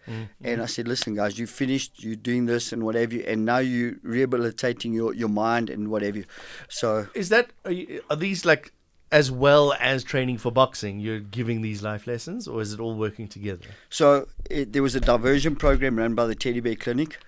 And 0.44 0.60
I 0.60 0.66
said, 0.66 0.86
listen, 0.86 1.14
guys, 1.14 1.38
you 1.38 1.46
finished, 1.46 2.04
you're 2.04 2.14
doing 2.14 2.44
this 2.44 2.74
and 2.74 2.82
what 2.82 2.94
have 2.94 3.10
you, 3.10 3.24
and 3.26 3.46
now 3.46 3.58
you're 3.58 3.94
rehabilitating 4.02 4.92
your, 4.92 5.14
your 5.14 5.30
mind 5.30 5.70
and 5.70 5.88
what 5.88 6.02
have 6.02 6.14
you. 6.14 6.24
So 6.68 7.06
Is 7.14 7.30
that 7.30 7.52
are, 7.64 7.72
you, 7.72 8.02
are 8.10 8.16
these 8.16 8.44
like 8.44 8.72
as 9.10 9.30
well 9.30 9.74
as 9.80 10.04
training 10.04 10.38
for 10.38 10.50
boxing? 10.52 11.00
You're 11.00 11.20
giving 11.20 11.62
these 11.62 11.82
life 11.82 12.06
lessons, 12.06 12.48
or 12.48 12.60
is 12.60 12.72
it 12.72 12.80
all 12.80 12.96
working 12.96 13.28
together? 13.28 13.64
So 13.88 14.26
it, 14.50 14.72
there 14.72 14.82
was 14.82 14.94
a 14.94 15.00
diversion 15.00 15.56
program 15.56 15.96
run 15.96 16.14
by 16.14 16.26
the 16.26 16.34
Teddy 16.34 16.60
Bear 16.60 16.76
Clinic 16.76 17.18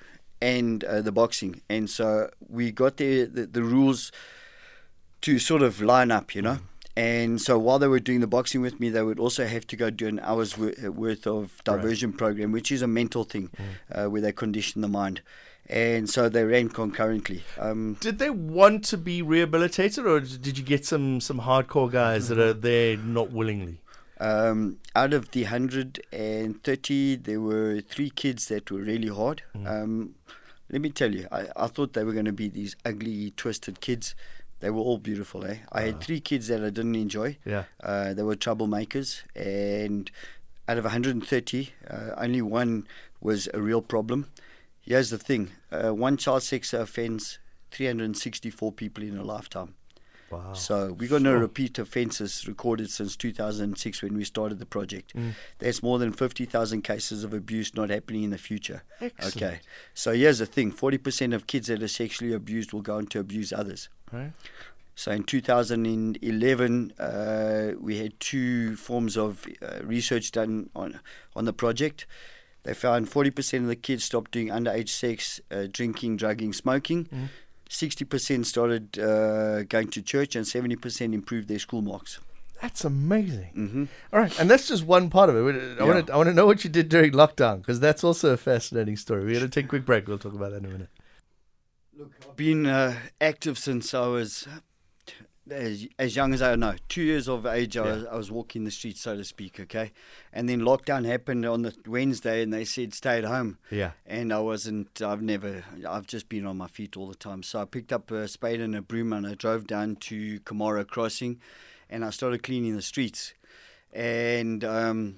and 0.40 0.84
uh, 0.84 1.00
the 1.00 1.12
boxing, 1.12 1.62
and 1.68 1.88
so 1.88 2.30
we 2.48 2.70
got 2.70 2.96
the, 2.98 3.24
the 3.24 3.46
the 3.46 3.62
rules 3.62 4.12
to 5.22 5.38
sort 5.38 5.62
of 5.62 5.80
line 5.80 6.10
up, 6.10 6.34
you 6.34 6.42
know. 6.42 6.58
And 6.96 7.40
so 7.40 7.58
while 7.58 7.80
they 7.80 7.88
were 7.88 7.98
doing 7.98 8.20
the 8.20 8.26
boxing 8.28 8.60
with 8.60 8.78
me, 8.78 8.88
they 8.88 9.02
would 9.02 9.18
also 9.18 9.46
have 9.46 9.66
to 9.68 9.76
go 9.76 9.90
do 9.90 10.06
an 10.06 10.20
hour's 10.20 10.56
uh, 10.56 10.92
worth 10.92 11.26
of 11.26 11.60
diversion 11.64 12.12
program, 12.12 12.52
which 12.52 12.70
is 12.70 12.82
a 12.82 12.86
mental 12.86 13.24
thing 13.24 13.50
uh, 13.90 14.04
where 14.06 14.20
they 14.20 14.30
condition 14.32 14.80
the 14.80 14.86
mind. 14.88 15.20
And 15.68 16.08
so 16.08 16.28
they 16.28 16.44
ran 16.44 16.68
concurrently. 16.68 17.42
Um, 17.58 17.96
Did 17.98 18.18
they 18.18 18.30
want 18.30 18.84
to 18.84 18.98
be 18.98 19.22
rehabilitated, 19.22 20.06
or 20.06 20.20
did 20.20 20.58
you 20.58 20.62
get 20.62 20.84
some 20.84 21.20
some 21.22 21.40
hardcore 21.40 21.90
guys 21.90 22.28
that 22.30 22.38
are 22.38 22.52
there 22.52 22.96
not 22.98 23.32
willingly? 23.32 23.80
Um, 24.24 24.78
out 24.96 25.12
of 25.12 25.32
the 25.32 25.42
130, 25.42 27.16
there 27.16 27.40
were 27.40 27.80
three 27.82 28.08
kids 28.08 28.48
that 28.48 28.70
were 28.70 28.80
really 28.80 29.08
hard. 29.08 29.42
Um, 29.66 30.14
let 30.70 30.80
me 30.80 30.88
tell 30.88 31.14
you, 31.14 31.28
I, 31.30 31.46
I 31.56 31.66
thought 31.66 31.92
they 31.92 32.04
were 32.04 32.14
going 32.14 32.24
to 32.24 32.32
be 32.32 32.48
these 32.48 32.74
ugly, 32.86 33.32
twisted 33.36 33.82
kids. 33.82 34.14
They 34.60 34.70
were 34.70 34.80
all 34.80 34.96
beautiful, 34.96 35.44
eh? 35.44 35.58
I 35.70 35.82
had 35.82 36.00
three 36.00 36.20
kids 36.20 36.48
that 36.48 36.62
I 36.64 36.70
didn't 36.70 36.94
enjoy. 36.94 37.36
Yeah. 37.44 37.64
Uh, 37.82 38.14
they 38.14 38.22
were 38.22 38.34
troublemakers. 38.34 39.20
And 39.36 40.10
out 40.66 40.78
of 40.78 40.84
130, 40.84 41.70
uh, 41.90 42.10
only 42.16 42.40
one 42.40 42.86
was 43.20 43.50
a 43.52 43.60
real 43.60 43.82
problem. 43.82 44.30
Here's 44.80 45.10
the 45.10 45.18
thing 45.18 45.50
uh, 45.70 45.90
one 45.94 46.16
child 46.16 46.44
sex 46.44 46.72
offence, 46.72 47.38
364 47.72 48.72
people 48.72 49.04
in 49.04 49.18
a 49.18 49.24
lifetime. 49.24 49.74
Wow. 50.38 50.52
So 50.52 50.92
we've 50.92 51.10
got 51.10 51.22
no 51.22 51.34
repeat 51.34 51.78
offences 51.78 52.46
recorded 52.46 52.90
since 52.90 53.16
2006 53.16 54.02
when 54.02 54.16
we 54.16 54.24
started 54.24 54.58
the 54.58 54.66
project. 54.66 55.14
Mm. 55.14 55.32
That's 55.58 55.82
more 55.82 55.98
than 55.98 56.12
50,000 56.12 56.82
cases 56.82 57.24
of 57.24 57.34
abuse 57.34 57.74
not 57.74 57.90
happening 57.90 58.24
in 58.24 58.30
the 58.30 58.38
future. 58.38 58.82
Excellent. 59.00 59.36
Okay. 59.36 59.60
So 59.94 60.12
here's 60.12 60.38
the 60.38 60.46
thing 60.46 60.72
40% 60.72 61.34
of 61.34 61.46
kids 61.46 61.68
that 61.68 61.82
are 61.82 61.88
sexually 61.88 62.32
abused 62.32 62.72
will 62.72 62.82
go 62.82 62.96
on 62.96 63.06
to 63.08 63.20
abuse 63.20 63.52
others. 63.52 63.88
Right. 64.12 64.32
So 64.96 65.10
in 65.10 65.24
2011, 65.24 66.92
uh, 66.98 67.72
we 67.80 67.98
had 67.98 68.18
two 68.20 68.76
forms 68.76 69.16
of 69.16 69.46
uh, 69.60 69.82
research 69.82 70.30
done 70.30 70.70
on 70.74 71.00
on 71.34 71.44
the 71.46 71.52
project. 71.52 72.06
They 72.62 72.74
found 72.74 73.10
40% 73.10 73.58
of 73.58 73.66
the 73.66 73.76
kids 73.76 74.04
stopped 74.04 74.30
doing 74.30 74.48
underage 74.48 74.88
sex, 74.88 75.38
uh, 75.50 75.66
drinking, 75.70 76.16
drugging, 76.16 76.54
smoking. 76.54 77.08
60% 77.74 78.46
started 78.46 78.98
uh, 78.98 79.62
going 79.64 79.88
to 79.88 80.00
church, 80.02 80.36
and 80.36 80.46
70% 80.46 81.12
improved 81.12 81.48
their 81.48 81.58
school 81.58 81.82
marks. 81.82 82.20
That's 82.62 82.84
amazing. 82.84 83.50
hmm 83.54 83.84
All 84.12 84.20
right, 84.20 84.38
and 84.40 84.48
that's 84.50 84.68
just 84.68 84.86
one 84.86 85.10
part 85.10 85.28
of 85.28 85.36
it. 85.36 85.40
I 85.42 85.84
Yeah. 85.84 85.84
want 85.84 86.06
to 86.06 86.12
I 86.12 86.16
want 86.16 86.28
to 86.28 86.34
know 86.34 86.46
what 86.46 86.64
you 86.64 86.70
did 86.70 86.88
during 86.88 87.12
lockdown 87.12 87.58
because 87.58 87.80
that's 87.80 88.02
also 88.04 88.32
a 88.32 88.36
fascinating 88.36 88.96
story. 88.96 89.24
We're 89.24 89.38
going 89.40 89.50
to 89.50 89.60
take 89.60 89.66
a 89.66 89.68
quick 89.68 89.84
break. 89.84 90.06
We'll 90.08 90.18
talk 90.18 90.34
about 90.34 90.50
that 90.52 90.58
in 90.58 90.66
a 90.66 90.68
minute. 90.68 90.88
Look, 91.98 92.12
I've 92.22 92.36
been 92.36 92.64
uh, 92.66 92.94
active 93.20 93.58
since 93.58 93.92
I 93.92 94.06
was 94.06 94.48
as, 95.50 95.86
as 95.98 96.16
young 96.16 96.32
as 96.32 96.40
I 96.42 96.54
know, 96.56 96.74
two 96.88 97.02
years 97.02 97.28
of 97.28 97.44
age, 97.46 97.76
I, 97.76 97.84
Yeah. 97.84 97.92
was, 97.94 98.04
I 98.06 98.16
was 98.16 98.30
walking 98.30 98.64
the 98.64 98.70
streets, 98.70 99.00
so 99.02 99.16
to 99.16 99.24
speak, 99.24 99.60
okay? 99.60 99.92
And 100.32 100.48
then 100.48 100.60
lockdown 100.60 101.04
happened 101.04 101.44
on 101.44 101.62
the 101.62 101.74
Wednesday, 101.86 102.42
and 102.42 102.52
they 102.52 102.64
said 102.64 102.94
stay 102.94 103.18
at 103.18 103.24
home. 103.24 103.58
Yeah. 103.70 103.92
And 104.06 104.32
I 104.32 104.38
wasn't, 104.40 105.02
I've 105.02 105.22
never, 105.22 105.64
I've 105.88 106.06
just 106.06 106.28
been 106.28 106.46
on 106.46 106.56
my 106.56 106.68
feet 106.68 106.96
all 106.96 107.08
the 107.08 107.14
time. 107.14 107.42
So 107.42 107.60
I 107.60 107.64
picked 107.66 107.92
up 107.92 108.10
a 108.10 108.26
spade 108.28 108.60
and 108.60 108.74
a 108.74 108.82
broom 108.82 109.12
and 109.12 109.26
I 109.26 109.34
drove 109.34 109.66
down 109.66 109.96
to 109.96 110.40
Comaro 110.40 110.86
Crossing 110.86 111.38
and 111.90 112.04
I 112.04 112.10
started 112.10 112.42
cleaning 112.42 112.74
the 112.76 112.82
streets. 112.82 113.34
And 113.92 114.64
um, 114.64 115.16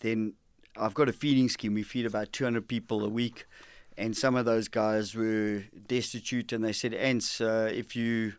then 0.00 0.34
I've 0.76 0.94
got 0.94 1.08
a 1.08 1.12
feeding 1.12 1.48
scheme. 1.48 1.74
We 1.74 1.82
feed 1.82 2.06
about 2.06 2.32
200 2.32 2.66
people 2.66 3.04
a 3.04 3.08
week. 3.08 3.46
And 3.96 4.16
some 4.16 4.36
of 4.36 4.44
those 4.44 4.68
guys 4.68 5.14
were 5.14 5.64
destitute 5.86 6.52
and 6.52 6.64
they 6.64 6.72
said, 6.72 6.94
Ants, 6.94 7.40
uh, 7.40 7.70
if 7.72 7.94
you 7.96 8.34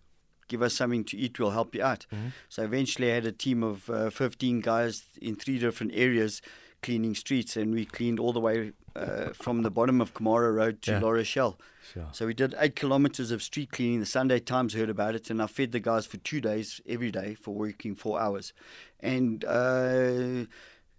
give 0.50 0.62
us 0.62 0.74
something 0.74 1.06
to 1.06 1.18
eat, 1.18 1.40
we'll 1.40 1.52
help 1.52 1.74
you 1.74 1.84
out. 1.84 2.06
So 2.50 2.64
eventually 2.64 3.10
I 3.12 3.16
had 3.16 3.26
a 3.26 3.32
team 3.32 3.64
of 3.64 3.90
uh, 3.90 4.10
15 4.10 4.60
guys 4.60 5.04
in 5.22 5.36
three 5.36 5.58
different 5.60 5.94
areas 5.96 6.42
cleaning 6.82 7.14
streets, 7.16 7.58
and 7.58 7.74
we 7.74 7.86
cleaned 7.86 8.20
all 8.20 8.34
the 8.34 8.40
way 8.40 8.72
uh, 8.96 9.30
from 9.34 9.64
the 9.64 9.70
bottom 9.72 10.00
of 10.02 10.14
Comaro 10.14 10.54
Road 10.56 10.82
to 10.84 10.92
Yeah. 10.92 11.00
La 11.00 11.10
Rochelle. 11.10 11.58
Sure. 11.94 12.08
So 12.12 12.26
we 12.28 12.34
did 12.34 12.56
eight 12.60 12.76
kilometers 12.76 13.32
of 13.32 13.42
street 13.44 13.72
cleaning. 13.72 14.00
The 14.00 14.06
Sunday 14.06 14.40
Times 14.40 14.74
heard 14.74 14.90
about 14.90 15.14
it, 15.16 15.30
and 15.30 15.42
I 15.42 15.48
fed 15.48 15.72
the 15.72 15.80
guys 15.82 16.06
for 16.06 16.18
two 16.18 16.40
days 16.40 16.80
every 16.88 17.12
day 17.12 17.34
for 17.36 17.54
working 17.54 17.96
four 17.96 18.20
hours. 18.22 18.54
And 19.02 19.44
uh, 19.44 20.46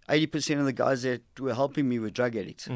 80% 0.09 0.59
of 0.59 0.65
the 0.65 0.73
guys 0.73 1.01
that 1.03 1.21
were 1.39 1.53
helping 1.55 1.87
me 1.89 1.97
were 1.99 2.09
drug 2.11 2.35
addicts. 2.35 2.67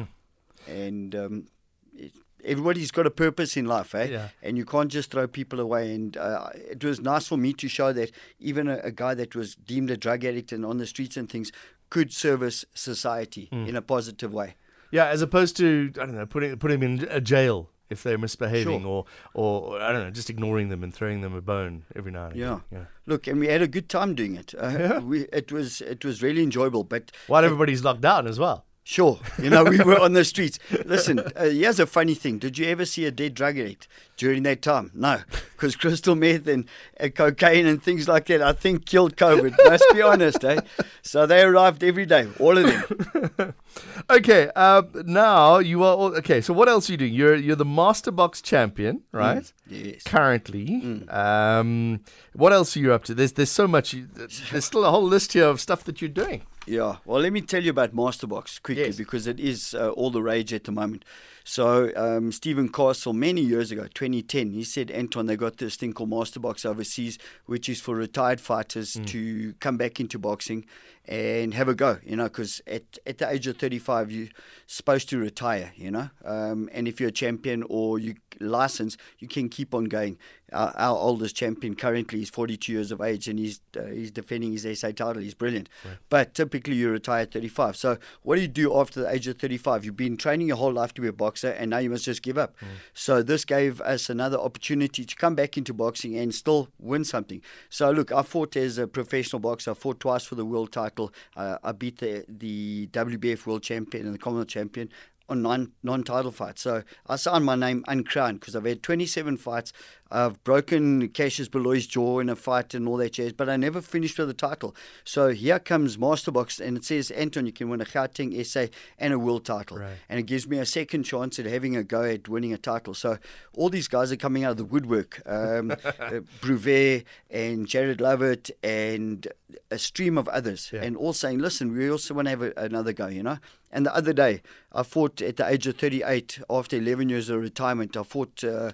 And 0.66 1.14
um, 1.14 1.46
it, 1.94 2.12
everybody's 2.46 2.90
got 2.90 3.06
a 3.06 3.10
purpose 3.10 3.56
in 3.56 3.66
life, 3.66 3.94
eh? 3.94 4.04
Yeah. 4.04 4.28
And 4.42 4.56
you 4.56 4.64
can't 4.64 4.90
just 4.90 5.10
throw 5.10 5.26
people 5.26 5.60
away. 5.60 5.94
And 5.94 6.16
uh, 6.16 6.48
it 6.54 6.82
was 6.84 7.00
nice 7.00 7.26
for 7.26 7.36
me 7.36 7.52
to 7.54 7.68
show 7.68 7.92
that 7.92 8.10
even 8.38 8.68
a, 8.68 8.78
a 8.78 8.90
guy 8.92 9.14
that 9.14 9.34
was 9.34 9.54
deemed 9.54 9.90
a 9.90 9.96
drug 9.96 10.24
addict 10.24 10.52
and 10.52 10.64
on 10.64 10.78
the 10.78 10.86
streets 10.86 11.16
and 11.16 11.28
things 11.28 11.52
could 11.90 12.12
service 12.12 12.64
society 12.74 13.48
in 13.52 13.76
a 13.76 13.82
positive 13.82 14.32
way. 14.32 14.54
Yeah, 14.90 15.06
as 15.06 15.20
opposed 15.22 15.56
to 15.58 15.90
I 16.00 16.06
don't 16.06 16.14
know, 16.16 16.26
putting 16.26 16.56
putting 16.56 16.80
them 16.80 17.00
in 17.00 17.08
a 17.10 17.20
jail 17.20 17.70
if 17.90 18.02
they're 18.02 18.18
misbehaving, 18.18 18.82
Sure. 18.82 19.04
or 19.34 19.70
or 19.72 19.80
I 19.80 19.92
don't 19.92 20.02
know, 20.04 20.10
just 20.10 20.30
ignoring 20.30 20.68
them 20.68 20.82
and 20.82 20.92
throwing 20.94 21.20
them 21.20 21.34
a 21.34 21.40
bone 21.40 21.84
every 21.94 22.10
now 22.12 22.26
and 22.26 22.36
Yeah. 22.36 22.46
again. 22.54 22.62
Yeah. 22.72 22.84
Look, 23.06 23.26
and 23.28 23.38
we 23.40 23.46
had 23.48 23.62
a 23.62 23.68
good 23.68 23.88
time 23.88 24.14
doing 24.14 24.34
it. 24.36 24.54
Uh, 24.56 24.68
Yeah. 24.78 24.98
we, 25.00 25.20
it 25.32 25.52
was 25.52 25.80
it 25.80 26.04
was 26.04 26.22
really 26.22 26.42
enjoyable. 26.42 26.82
But 26.84 27.12
While 27.28 27.44
everybody's 27.44 27.82
locked 27.84 28.00
down 28.00 28.26
as 28.26 28.38
well. 28.38 28.64
Sure, 28.88 29.18
you 29.42 29.50
know 29.50 29.64
we 29.64 29.80
were 29.82 29.98
on 30.00 30.12
the 30.12 30.24
streets. 30.24 30.60
Listen, 30.84 31.18
uh, 31.18 31.46
here's 31.46 31.80
a 31.80 31.88
funny 31.88 32.14
thing: 32.14 32.38
Did 32.38 32.56
you 32.56 32.68
ever 32.68 32.84
see 32.84 33.04
a 33.04 33.10
dead 33.10 33.34
drug 33.34 33.58
addict 33.58 33.88
during 34.16 34.44
that 34.44 34.62
time? 34.62 34.92
No, 34.94 35.22
because 35.56 35.74
crystal 35.74 36.14
meth 36.14 36.46
and 36.46 36.68
uh, 37.00 37.08
cocaine 37.08 37.66
and 37.66 37.82
things 37.82 38.06
like 38.06 38.26
that, 38.26 38.40
I 38.40 38.52
think, 38.52 38.86
killed 38.86 39.16
COVID. 39.16 39.56
Let's 39.64 39.84
be 39.92 40.02
honest, 40.02 40.44
eh? 40.44 40.60
So 41.02 41.26
they 41.26 41.42
arrived 41.42 41.82
every 41.82 42.06
day, 42.06 42.28
all 42.38 42.56
of 42.56 42.64
them. 42.64 43.54
Okay, 44.08 44.50
uh, 44.54 44.82
now 45.04 45.58
you 45.58 45.82
are 45.82 45.96
all, 45.96 46.16
okay. 46.18 46.40
So 46.40 46.54
what 46.54 46.68
else 46.68 46.88
are 46.88 46.92
you 46.92 46.96
doing? 46.96 47.12
You're 47.12 47.34
you're 47.34 47.56
the 47.56 47.64
Master 47.64 48.12
Box 48.12 48.40
champion, 48.40 49.02
right? 49.10 49.52
Yes. 49.68 50.04
Currently, 50.04 51.04
um, 51.08 52.00
what 52.34 52.52
else 52.52 52.76
are 52.76 52.80
you 52.80 52.92
up 52.92 53.02
to? 53.04 53.14
There's 53.14 53.32
there's 53.32 53.50
so 53.50 53.66
much. 53.66 53.96
There's 54.14 54.64
still 54.64 54.84
a 54.84 54.90
whole 54.92 55.02
list 55.02 55.32
here 55.32 55.46
of 55.46 55.60
stuff 55.60 55.82
that 55.84 56.00
you're 56.00 56.08
doing. 56.08 56.42
Yeah, 56.66 56.96
well, 57.04 57.20
let 57.20 57.32
me 57.32 57.40
tell 57.42 57.62
you 57.62 57.70
about 57.70 57.94
Masterbox 57.94 58.60
quickly 58.60 58.84
Yes. 58.86 58.96
because 58.96 59.26
it 59.26 59.38
is 59.38 59.72
uh, 59.74 59.90
all 59.90 60.10
the 60.10 60.22
rage 60.22 60.52
at 60.52 60.64
the 60.64 60.72
moment. 60.72 61.04
So, 61.44 61.92
um, 61.94 62.32
Stephen 62.32 62.68
Castle, 62.68 63.12
many 63.12 63.40
years 63.40 63.70
ago, 63.70 63.86
2010, 63.94 64.50
he 64.50 64.64
said, 64.64 64.90
Anton, 64.90 65.26
they 65.26 65.36
got 65.36 65.58
this 65.58 65.76
thing 65.76 65.92
called 65.92 66.10
Masterbox 66.10 66.66
overseas, 66.66 67.18
which 67.46 67.68
is 67.68 67.80
for 67.80 67.94
retired 67.94 68.40
fighters 68.40 68.98
to 69.06 69.52
come 69.60 69.76
back 69.76 70.00
into 70.00 70.18
boxing 70.18 70.64
and 71.06 71.54
have 71.54 71.68
a 71.68 71.74
go, 71.74 71.98
you 72.04 72.16
know, 72.16 72.24
because 72.24 72.60
at, 72.66 72.98
at 73.06 73.18
the 73.18 73.30
age 73.30 73.46
of 73.46 73.58
35, 73.58 74.10
you're 74.10 74.28
supposed 74.66 75.08
to 75.10 75.18
retire, 75.18 75.72
you 75.76 75.92
know. 75.92 76.10
Um, 76.24 76.68
and 76.72 76.88
if 76.88 76.98
you're 76.98 77.10
a 77.10 77.12
champion 77.12 77.62
or 77.68 78.00
you 78.00 78.16
license, 78.40 78.96
you 79.18 79.28
can 79.28 79.48
keep 79.48 79.74
on 79.74 79.84
going. 79.84 80.18
Our, 80.52 80.72
our 80.76 80.96
oldest 80.96 81.34
champion 81.34 81.74
currently 81.74 82.22
is 82.22 82.30
42 82.30 82.72
years 82.72 82.92
of 82.92 83.00
age 83.00 83.26
and 83.26 83.38
he's, 83.38 83.60
uh, 83.76 83.86
he's 83.86 84.12
defending 84.12 84.52
his 84.52 84.62
SA 84.78 84.92
title. 84.92 85.20
He's 85.20 85.34
brilliant. 85.34 85.68
But 86.08 86.34
typically 86.34 86.74
you 86.74 86.90
retire 86.90 87.22
at 87.22 87.32
35. 87.32 87.76
So 87.76 87.98
what 88.22 88.36
do 88.36 88.42
you 88.42 88.48
do 88.48 88.76
after 88.76 89.00
the 89.00 89.10
age 89.10 89.26
of 89.26 89.38
35? 89.38 89.84
You've 89.84 89.96
been 89.96 90.16
training 90.16 90.46
your 90.46 90.56
whole 90.56 90.72
life 90.72 90.94
to 90.94 91.00
be 91.00 91.08
a 91.08 91.12
boxer 91.12 91.48
and 91.48 91.70
now 91.70 91.78
you 91.78 91.90
must 91.90 92.04
just 92.04 92.22
give 92.22 92.38
up. 92.38 92.54
So 92.94 93.22
this 93.22 93.44
gave 93.44 93.80
us 93.80 94.08
another 94.08 94.38
opportunity 94.38 95.04
to 95.04 95.16
come 95.16 95.34
back 95.34 95.58
into 95.58 95.74
boxing 95.74 96.16
and 96.16 96.34
still 96.34 96.68
win 96.78 97.04
something. 97.04 97.42
So 97.68 97.90
look, 97.90 98.12
I 98.12 98.22
fought 98.22 98.56
as 98.56 98.78
a 98.78 98.86
professional 98.86 99.40
boxer. 99.40 99.72
I 99.72 99.74
fought 99.74 99.98
twice 99.98 100.24
for 100.24 100.36
the 100.36 100.44
world 100.44 100.70
title. 100.72 101.12
Uh, 101.36 101.58
I 101.64 101.72
beat 101.72 101.98
the, 101.98 102.24
the 102.28 102.86
WBF 102.92 103.46
world 103.46 103.62
champion 103.62 104.06
and 104.06 104.14
the 104.14 104.18
Commonwealth 104.18 104.48
champion 104.48 104.90
on 105.28 105.42
non 105.42 105.72
non 105.82 106.02
title 106.02 106.32
fights. 106.32 106.62
So 106.62 106.82
I 107.06 107.16
signed 107.16 107.44
my 107.44 107.56
name 107.56 107.84
uncrowned 107.88 108.40
because 108.40 108.56
I've 108.56 108.64
had 108.64 108.82
27 108.82 109.36
fights. 109.36 109.72
I've 110.10 110.42
broken 110.44 111.08
Cassius 111.08 111.48
Baloyi's 111.48 111.86
jaw 111.86 112.20
in 112.20 112.28
a 112.28 112.36
fight 112.36 112.74
and 112.74 112.86
all 112.86 112.96
that 112.98 113.14
jazz, 113.14 113.32
but 113.32 113.48
I 113.48 113.56
never 113.56 113.80
finished 113.80 114.18
with 114.18 114.30
a 114.30 114.34
title. 114.34 114.74
So 115.04 115.30
here 115.30 115.58
comes 115.58 115.96
Masterbox 115.96 116.64
and 116.64 116.76
it 116.76 116.84
says, 116.84 117.10
Anton, 117.10 117.46
you 117.46 117.52
can 117.52 117.68
win 117.68 117.80
a 117.80 117.84
Gauteng 117.84 118.44
SA 118.46 118.66
and 118.98 119.12
a 119.12 119.18
world 119.18 119.44
title. 119.44 119.78
Right. 119.78 119.96
And 120.08 120.20
it 120.20 120.24
gives 120.24 120.46
me 120.46 120.58
a 120.58 120.66
second 120.66 121.02
chance 121.02 121.38
at 121.38 121.46
having 121.46 121.76
a 121.76 121.82
go 121.82 122.02
at 122.02 122.28
winning 122.28 122.52
a 122.52 122.58
title. 122.58 122.94
So 122.94 123.18
all 123.54 123.68
these 123.68 123.88
guys 123.88 124.12
are 124.12 124.16
coming 124.16 124.44
out 124.44 124.52
of 124.52 124.56
the 124.58 124.64
woodwork. 124.64 125.22
Um, 125.26 125.72
uh, 126.00 126.20
Bruvet 126.40 127.04
and 127.28 127.66
Jared 127.66 128.00
Lovett 128.00 128.50
and 128.62 129.26
a 129.72 129.78
stream 129.78 130.18
of 130.18 130.28
others. 130.28 130.70
Yeah. 130.72 130.82
And 130.82 130.96
all 130.96 131.14
saying, 131.14 131.40
listen, 131.40 131.72
we 131.72 131.90
also 131.90 132.14
want 132.14 132.26
to 132.26 132.30
have 132.30 132.42
a, 132.42 132.52
another 132.56 132.92
go, 132.92 133.08
you 133.08 133.24
know? 133.24 133.38
And 133.76 133.84
the 133.84 133.94
other 133.94 134.14
day, 134.14 134.40
I 134.72 134.82
fought 134.84 135.20
at 135.20 135.36
the 135.36 135.46
age 135.46 135.66
of 135.66 135.76
38, 135.76 136.40
after 136.48 136.78
11 136.78 137.10
years 137.10 137.28
of 137.28 137.42
retirement, 137.42 137.94
I 137.94 138.04
fought 138.04 138.42
uh, 138.42 138.72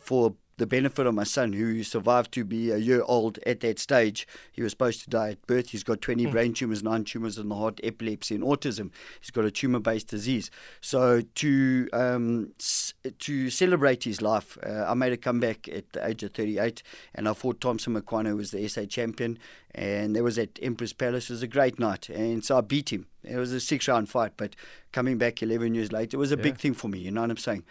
for 0.00 0.36
the 0.58 0.66
benefit 0.66 1.06
of 1.06 1.14
my 1.14 1.24
son, 1.24 1.52
who 1.52 1.82
survived 1.82 2.32
to 2.32 2.44
be 2.44 2.70
a 2.70 2.78
year 2.78 3.02
old 3.06 3.38
at 3.46 3.60
that 3.60 3.78
stage. 3.78 4.26
He 4.52 4.62
was 4.62 4.72
supposed 4.72 5.02
to 5.04 5.10
die 5.10 5.30
at 5.30 5.46
birth. 5.46 5.70
He's 5.70 5.82
got 5.84 6.00
20 6.00 6.26
brain 6.26 6.54
tumors, 6.54 6.82
nine 6.82 7.04
tumors 7.04 7.36
in 7.36 7.48
the 7.50 7.54
heart, 7.54 7.78
epilepsy, 7.84 8.34
and 8.34 8.44
autism. 8.44 8.90
He's 9.20 9.30
got 9.30 9.44
a 9.44 9.50
tumor 9.50 9.80
based 9.80 10.08
disease. 10.08 10.50
So, 10.80 11.20
to 11.20 11.88
um, 11.92 12.52
s- 12.58 12.94
to 13.18 13.50
celebrate 13.50 14.04
his 14.04 14.22
life, 14.22 14.56
uh, 14.66 14.86
I 14.88 14.94
made 14.94 15.12
a 15.12 15.16
comeback 15.18 15.68
at 15.68 15.92
the 15.92 16.06
age 16.06 16.22
of 16.22 16.32
38 16.32 16.82
and 17.14 17.28
I 17.28 17.34
fought 17.34 17.60
Thompson 17.60 17.94
McQuana, 18.00 18.28
who 18.28 18.36
was 18.36 18.50
the 18.50 18.66
SA 18.68 18.86
champion. 18.86 19.38
And 19.74 20.16
that 20.16 20.22
was 20.22 20.38
at 20.38 20.58
Emperors 20.62 20.94
Palace. 20.94 21.28
It 21.28 21.34
was 21.34 21.42
a 21.42 21.46
great 21.46 21.78
night. 21.78 22.08
And 22.08 22.42
so 22.42 22.56
I 22.56 22.62
beat 22.62 22.90
him. 22.90 23.08
It 23.22 23.36
was 23.36 23.52
a 23.52 23.60
six 23.60 23.88
round 23.88 24.08
fight, 24.08 24.32
but 24.38 24.56
coming 24.92 25.18
back 25.18 25.42
11 25.42 25.74
years 25.74 25.92
later, 25.92 26.16
it 26.16 26.20
was 26.20 26.32
a 26.32 26.36
big 26.38 26.56
thing 26.56 26.72
for 26.72 26.88
me. 26.88 26.98
You 27.00 27.10
know 27.10 27.20
what 27.20 27.30
I'm 27.30 27.36
saying? 27.36 27.64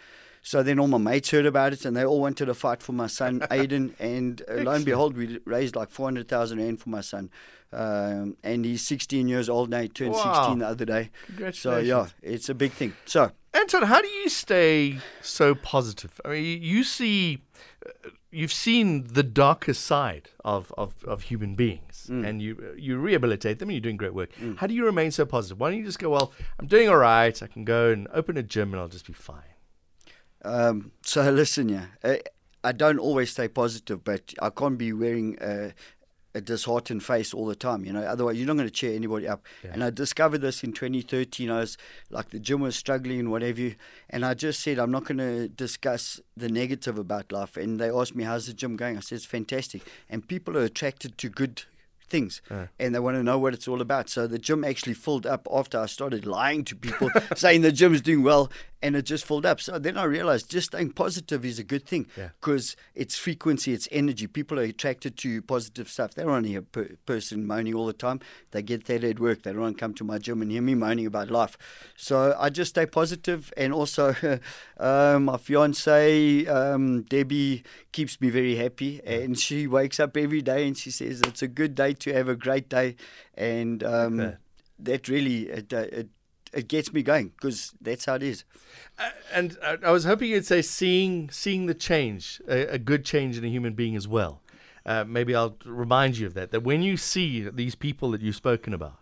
So 0.46 0.62
then 0.62 0.78
all 0.78 0.86
my 0.86 0.98
mates 0.98 1.30
heard 1.32 1.44
about 1.44 1.72
it 1.72 1.84
and 1.84 1.96
they 1.96 2.04
all 2.04 2.20
wanted 2.20 2.36
to 2.36 2.44
the 2.44 2.54
fight 2.54 2.80
for 2.80 2.92
my 2.92 3.08
son, 3.08 3.40
Aiden. 3.50 3.94
And 3.98 4.40
uh, 4.48 4.62
lo 4.62 4.70
and 4.70 4.84
behold, 4.84 5.16
we 5.16 5.40
raised 5.44 5.74
like 5.74 5.90
400,000 5.90 6.58
Rand 6.58 6.80
for 6.80 6.88
my 6.88 7.00
son. 7.00 7.30
Um, 7.72 8.36
and 8.44 8.64
he's 8.64 8.86
16 8.86 9.26
years 9.26 9.48
old 9.48 9.70
now. 9.70 9.80
He 9.82 9.88
turned 9.88 10.12
Wow. 10.12 10.34
16 10.34 10.58
the 10.60 10.68
other 10.68 10.84
day. 10.84 11.10
So, 11.50 11.78
yeah, 11.78 12.06
it's 12.22 12.48
a 12.48 12.54
big 12.54 12.70
thing. 12.70 12.92
So, 13.06 13.32
Anton, 13.54 13.82
how 13.82 14.00
do 14.00 14.06
you 14.06 14.28
stay 14.28 14.98
so 15.20 15.56
positive? 15.56 16.20
I 16.24 16.28
mean, 16.28 16.62
you 16.62 16.84
see, 16.84 17.42
uh, 17.84 18.10
you've 18.30 18.52
seen 18.52 19.08
the 19.14 19.24
darker 19.24 19.74
side 19.74 20.28
of, 20.44 20.72
of, 20.78 20.94
of 21.04 21.22
human 21.22 21.56
beings, 21.56 22.06
and 22.08 22.40
you 22.40 22.76
you 22.78 22.98
rehabilitate 22.98 23.58
them, 23.58 23.68
and 23.68 23.74
you're 23.74 23.80
doing 23.88 23.96
great 23.96 24.14
work. 24.14 24.30
How 24.58 24.68
do 24.68 24.74
you 24.74 24.84
remain 24.84 25.10
so 25.10 25.26
positive? 25.26 25.58
Why 25.58 25.70
don't 25.70 25.78
you 25.80 25.84
just 25.84 25.98
go, 25.98 26.10
well, 26.10 26.32
I'm 26.60 26.68
doing 26.68 26.88
all 26.88 26.98
right. 26.98 27.42
I 27.42 27.48
can 27.48 27.64
go 27.64 27.90
and 27.90 28.06
open 28.12 28.36
a 28.36 28.44
gym, 28.44 28.72
and 28.72 28.80
I'll 28.80 28.86
just 28.88 29.08
be 29.08 29.12
fine. 29.12 29.42
Um, 30.46 30.92
so 31.02 31.28
listen, 31.30 31.68
yeah, 31.68 31.86
I, 32.04 32.20
I 32.64 32.72
don't 32.72 32.98
always 32.98 33.30
stay 33.30 33.48
positive, 33.48 34.04
but 34.04 34.34
I 34.40 34.50
can't 34.50 34.78
be 34.78 34.92
wearing 34.92 35.38
a, 35.40 35.72
a 36.34 36.40
disheartened 36.40 37.02
face 37.02 37.32
all 37.32 37.46
the 37.46 37.56
time. 37.56 37.84
You 37.84 37.92
know, 37.92 38.02
otherwise 38.02 38.36
you're 38.36 38.46
not 38.46 38.56
going 38.56 38.68
to 38.68 38.74
cheer 38.74 38.94
anybody 38.94 39.26
up. 39.26 39.44
And 39.62 39.82
I 39.82 39.90
discovered 39.90 40.38
this 40.38 40.62
in 40.62 40.72
2013. 40.72 41.50
I 41.50 41.60
was 41.60 41.78
like 42.10 42.30
the 42.30 42.38
gym 42.38 42.60
was 42.60 42.76
struggling 42.76 43.20
and 43.20 43.30
whatever, 43.30 43.70
and 44.10 44.24
I 44.24 44.34
just 44.34 44.60
said 44.60 44.78
I'm 44.78 44.90
not 44.90 45.04
going 45.04 45.18
to 45.18 45.48
discuss 45.48 46.20
the 46.36 46.48
negative 46.48 46.98
about 46.98 47.32
life. 47.32 47.56
And 47.56 47.80
they 47.80 47.90
asked 47.90 48.14
me 48.14 48.24
how's 48.24 48.46
the 48.46 48.54
gym 48.54 48.76
going. 48.76 48.96
I 48.96 49.00
said 49.00 49.16
it's 49.16 49.24
fantastic, 49.24 49.82
and 50.08 50.26
people 50.26 50.56
are 50.56 50.64
attracted 50.64 51.18
to 51.18 51.28
good 51.28 51.62
things 52.08 52.40
and 52.78 52.94
they 52.94 52.98
want 52.98 53.16
to 53.16 53.22
know 53.22 53.38
what 53.38 53.54
it's 53.54 53.66
all 53.66 53.80
about. 53.80 54.08
So 54.08 54.26
the 54.26 54.38
gym 54.38 54.64
actually 54.64 54.94
filled 54.94 55.26
up 55.26 55.46
after 55.52 55.78
I 55.80 55.86
started 55.86 56.26
lying 56.26 56.64
to 56.66 56.76
people 56.76 57.10
saying 57.36 57.62
the 57.62 57.72
gym 57.72 57.86
gym's 57.92 58.00
doing 58.00 58.22
well 58.22 58.50
and 58.86 58.94
it 58.96 59.04
just 59.12 59.24
filled 59.26 59.44
up. 59.46 59.58
So 59.60 59.78
then 59.78 59.96
I 59.96 60.04
realized 60.04 60.50
just 60.50 60.68
staying 60.68 60.92
positive 60.92 61.44
is 61.44 61.58
a 61.58 61.64
good 61.64 61.84
thing 61.86 62.06
Yeah. 62.16 62.28
because 62.40 62.76
it's 62.94 63.16
frequency, 63.26 63.72
it's 63.72 63.88
energy. 63.90 64.26
People 64.28 64.58
are 64.60 64.68
attracted 64.74 65.16
to 65.18 65.42
positive 65.42 65.88
stuff. 65.88 66.14
They 66.14 66.22
don't 66.22 66.30
want 66.32 66.44
to 66.46 66.50
hear 66.50 66.60
a 66.60 66.62
per- 66.76 66.96
person 67.04 67.46
moaning 67.46 67.74
all 67.74 67.86
the 67.86 67.92
time. 68.06 68.20
They 68.52 68.62
get 68.62 68.84
that 68.86 69.02
at 69.04 69.18
work. 69.18 69.42
They 69.42 69.52
don't 69.52 69.62
want 69.62 69.76
to 69.76 69.80
come 69.80 69.94
to 69.94 70.04
my 70.04 70.18
gym 70.18 70.40
and 70.42 70.50
hear 70.50 70.62
me 70.62 70.74
moaning 70.74 71.06
about 71.06 71.30
life. 71.30 71.58
So 71.96 72.36
I 72.38 72.48
just 72.50 72.70
stay 72.70 72.86
positive, 72.86 73.52
and 73.56 73.72
also 73.72 74.14
um, 74.78 75.24
my 75.30 75.36
fiance 75.36 76.46
um, 76.46 77.02
Debbie 77.02 77.64
keeps 77.92 78.20
me 78.20 78.30
very 78.30 78.56
happy, 78.56 79.00
and 79.04 79.38
she 79.38 79.66
wakes 79.66 79.98
up 80.00 80.16
every 80.16 80.42
day 80.42 80.66
and 80.66 80.76
she 80.76 80.90
says 80.90 81.20
it's 81.26 81.42
a 81.42 81.48
good 81.48 81.74
day 81.74 81.92
to 81.94 82.12
have 82.12 82.28
a 82.28 82.36
great 82.36 82.68
day, 82.68 82.96
and 83.34 83.82
um, 83.82 84.16
that. 84.18 84.38
that 84.78 85.08
really 85.08 85.48
it, 85.48 85.72
uh, 85.72 85.86
it 86.00 86.08
it 86.56 86.68
gets 86.68 86.92
me 86.92 87.02
going 87.02 87.28
because 87.28 87.74
that's 87.80 88.06
how 88.06 88.14
it 88.14 88.22
is. 88.22 88.44
Uh, 88.98 89.10
and 89.32 89.56
uh, 89.62 89.76
I 89.84 89.90
was 89.90 90.04
hoping 90.04 90.30
you'd 90.30 90.46
say 90.46 90.62
seeing 90.62 91.30
seeing 91.30 91.66
the 91.66 91.74
change, 91.74 92.40
a, 92.48 92.74
a 92.74 92.78
good 92.78 93.04
change 93.04 93.36
in 93.38 93.44
a 93.44 93.48
human 93.48 93.74
being 93.74 93.94
as 93.96 94.08
well. 94.08 94.40
Uh, 94.84 95.04
maybe 95.04 95.34
I'll 95.34 95.56
remind 95.64 96.16
you 96.18 96.26
of 96.26 96.34
that. 96.34 96.50
That 96.52 96.62
when 96.62 96.80
you 96.82 96.96
see 96.96 97.48
these 97.48 97.74
people 97.74 98.10
that 98.12 98.20
you've 98.22 98.36
spoken 98.36 98.72
about, 98.72 98.98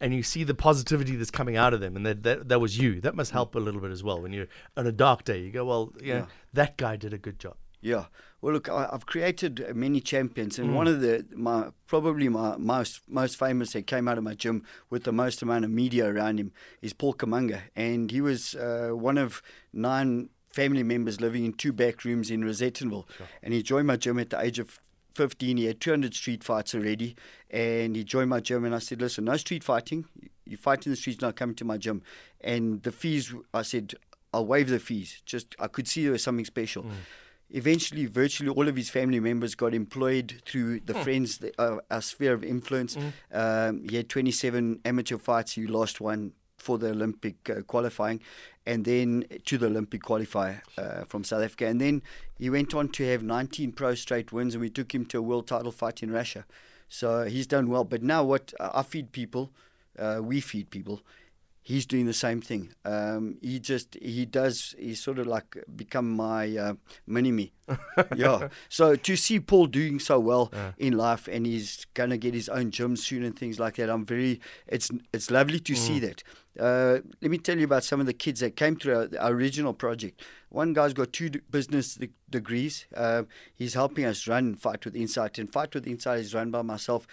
and 0.00 0.12
you 0.14 0.22
see 0.22 0.44
the 0.44 0.54
positivity 0.54 1.16
that's 1.16 1.30
coming 1.30 1.56
out 1.56 1.72
of 1.74 1.80
them, 1.80 1.96
and 1.96 2.04
that 2.04 2.22
that, 2.22 2.48
that 2.48 2.60
was 2.60 2.78
you, 2.78 3.00
that 3.00 3.14
must 3.14 3.30
help 3.32 3.54
a 3.54 3.58
little 3.58 3.80
bit 3.80 3.90
as 3.90 4.02
well. 4.02 4.20
When 4.20 4.32
you're 4.32 4.48
on 4.76 4.86
a 4.86 4.92
dark 4.92 5.24
day, 5.24 5.40
you 5.40 5.50
go, 5.50 5.64
well, 5.64 5.86
know, 5.86 6.04
Yeah. 6.04 6.26
that 6.52 6.76
guy 6.76 6.96
did 6.96 7.12
a 7.14 7.18
good 7.18 7.38
job. 7.38 7.56
Yeah. 7.82 8.06
Well, 8.40 8.54
look, 8.54 8.68
I, 8.68 8.88
I've 8.92 9.06
created 9.06 9.64
many 9.74 10.00
champions, 10.00 10.58
and 10.58 10.74
one 10.74 10.88
of 10.88 11.00
the 11.00 11.26
my 11.34 11.68
probably 11.86 12.28
my 12.28 12.56
most 12.56 13.02
most 13.08 13.38
famous 13.38 13.72
that 13.74 13.86
came 13.86 14.08
out 14.08 14.18
of 14.18 14.24
my 14.24 14.34
gym 14.34 14.64
with 14.90 15.04
the 15.04 15.12
most 15.12 15.42
amount 15.42 15.64
of 15.64 15.70
media 15.70 16.06
around 16.08 16.38
him 16.40 16.52
is 16.80 16.92
Paul 16.92 17.14
Kamanga, 17.14 17.60
and 17.76 18.10
he 18.10 18.20
was 18.20 18.54
uh, 18.54 18.90
one 18.92 19.18
of 19.18 19.42
nine 19.72 20.30
family 20.48 20.82
members 20.82 21.20
living 21.20 21.44
in 21.44 21.52
two 21.52 21.72
back 21.72 22.04
rooms 22.04 22.30
in 22.30 22.42
Rosettenville, 22.42 23.06
and 23.42 23.52
he 23.54 23.62
joined 23.62 23.86
my 23.86 23.96
gym 23.96 24.18
at 24.18 24.30
the 24.30 24.40
age 24.40 24.58
of 24.58 24.80
15. 25.14 25.56
He 25.58 25.66
had 25.66 25.80
200 25.80 26.14
street 26.14 26.42
fights 26.42 26.74
already, 26.74 27.14
and 27.50 27.94
he 27.96 28.02
joined 28.02 28.30
my 28.30 28.40
gym. 28.40 28.64
And 28.64 28.74
I 28.74 28.78
said, 28.78 29.00
"Listen, 29.00 29.24
no 29.26 29.36
street 29.36 29.62
fighting. 29.62 30.06
You 30.46 30.56
fight 30.56 30.86
in 30.86 30.92
the 30.92 30.96
streets, 30.96 31.20
not 31.20 31.36
coming 31.36 31.54
to 31.56 31.64
my 31.64 31.78
gym." 31.78 32.02
And 32.40 32.82
the 32.82 32.92
fees, 32.92 33.34
I 33.54 33.62
said, 33.62 33.94
"I'll 34.32 34.46
waive 34.46 34.68
the 34.68 34.80
fees." 34.80 35.22
Just 35.26 35.54
I 35.60 35.68
could 35.68 35.86
see 35.86 36.02
there 36.02 36.12
was 36.12 36.22
something 36.24 36.44
special. 36.44 36.86
Eventually, 37.54 38.06
virtually 38.06 38.48
all 38.48 38.66
of 38.66 38.76
his 38.76 38.88
family 38.90 39.20
members 39.20 39.54
got 39.54 39.74
employed 39.74 40.42
through 40.46 40.80
the 40.80 40.94
friends, 40.94 41.38
the, 41.38 41.52
uh, 41.58 41.78
our 41.90 42.00
sphere 42.00 42.32
of 42.32 42.42
influence. 42.42 42.96
Um, 43.32 43.84
he 43.88 43.96
had 43.96 44.08
27 44.08 44.80
amateur 44.84 45.18
fights. 45.18 45.52
He 45.52 45.66
lost 45.66 46.00
one 46.00 46.32
for 46.56 46.78
the 46.78 46.90
Olympic 46.90 47.50
uh, 47.50 47.62
qualifying, 47.62 48.20
and 48.64 48.84
then 48.84 49.24
to 49.44 49.58
the 49.58 49.66
Olympic 49.66 50.02
qualifier 50.02 50.60
uh, 50.78 51.04
from 51.04 51.24
South 51.24 51.42
Africa. 51.42 51.66
And 51.66 51.80
then 51.80 52.02
he 52.38 52.48
went 52.48 52.72
on 52.74 52.88
to 52.90 53.04
have 53.04 53.22
19 53.22 53.72
pro 53.72 53.94
straight 53.94 54.32
wins, 54.32 54.54
and 54.54 54.62
we 54.62 54.70
took 54.70 54.94
him 54.94 55.04
to 55.06 55.18
a 55.18 55.22
world 55.22 55.46
title 55.46 55.72
fight 55.72 56.02
in 56.02 56.10
Russia. 56.10 56.46
So 56.88 57.24
he's 57.24 57.46
done 57.46 57.68
well. 57.68 57.84
But 57.84 58.02
now, 58.02 58.22
what 58.22 58.54
uh, 58.60 58.70
I 58.74 58.82
feed 58.82 59.12
people, 59.12 59.50
uh, 59.98 60.20
we 60.22 60.40
feed 60.40 60.70
people. 60.70 61.02
He's 61.64 61.86
doing 61.86 62.06
the 62.06 62.12
same 62.12 62.40
thing. 62.40 62.74
Um, 62.84 63.36
he 63.40 63.60
just 63.60 63.96
he 64.02 64.26
does. 64.26 64.74
He's 64.78 65.00
sort 65.02 65.18
of 65.18 65.26
like 65.28 65.56
become 65.76 66.10
my 66.10 66.56
uh, 66.56 66.74
mini 67.06 67.30
me. 67.30 67.52
yeah. 68.16 68.48
So 68.68 68.96
to 68.96 69.16
see 69.16 69.38
Paul 69.38 69.66
doing 69.66 70.00
so 70.00 70.18
well 70.18 70.50
in 70.76 70.96
life, 70.96 71.28
and 71.28 71.46
he's 71.46 71.86
gonna 71.94 72.18
get 72.18 72.34
his 72.34 72.48
own 72.48 72.72
gym 72.72 72.96
soon 72.96 73.22
and 73.22 73.38
things 73.38 73.60
like 73.60 73.76
that. 73.76 73.88
I'm 73.90 74.04
very. 74.04 74.40
It's 74.66 74.90
it's 75.12 75.30
lovely 75.30 75.60
to 75.60 75.74
see 75.76 76.00
that. 76.00 76.24
Uh, 76.58 76.98
let 77.22 77.30
me 77.30 77.38
tell 77.38 77.58
you 77.58 77.64
about 77.64 77.82
some 77.82 77.98
of 78.00 78.06
the 78.06 78.12
kids 78.12 78.40
that 78.40 78.56
came 78.56 78.76
through 78.76 78.94
our, 78.94 79.08
our 79.18 79.32
original 79.32 79.72
project. 79.72 80.20
One 80.50 80.74
guy's 80.74 80.92
got 80.92 81.12
two 81.12 81.30
d- 81.30 81.40
business 81.50 81.94
de- 81.94 82.10
degrees. 82.28 82.84
Uh, 82.94 83.22
he's 83.54 83.72
helping 83.72 84.04
us 84.04 84.28
run 84.28 84.54
Fight 84.54 84.84
with 84.84 84.94
Insight, 84.94 85.38
and 85.38 85.50
Fight 85.50 85.74
with 85.74 85.86
Insight 85.86 86.20
is 86.20 86.34
run 86.34 86.50
by 86.50 86.60
myself 86.60 87.06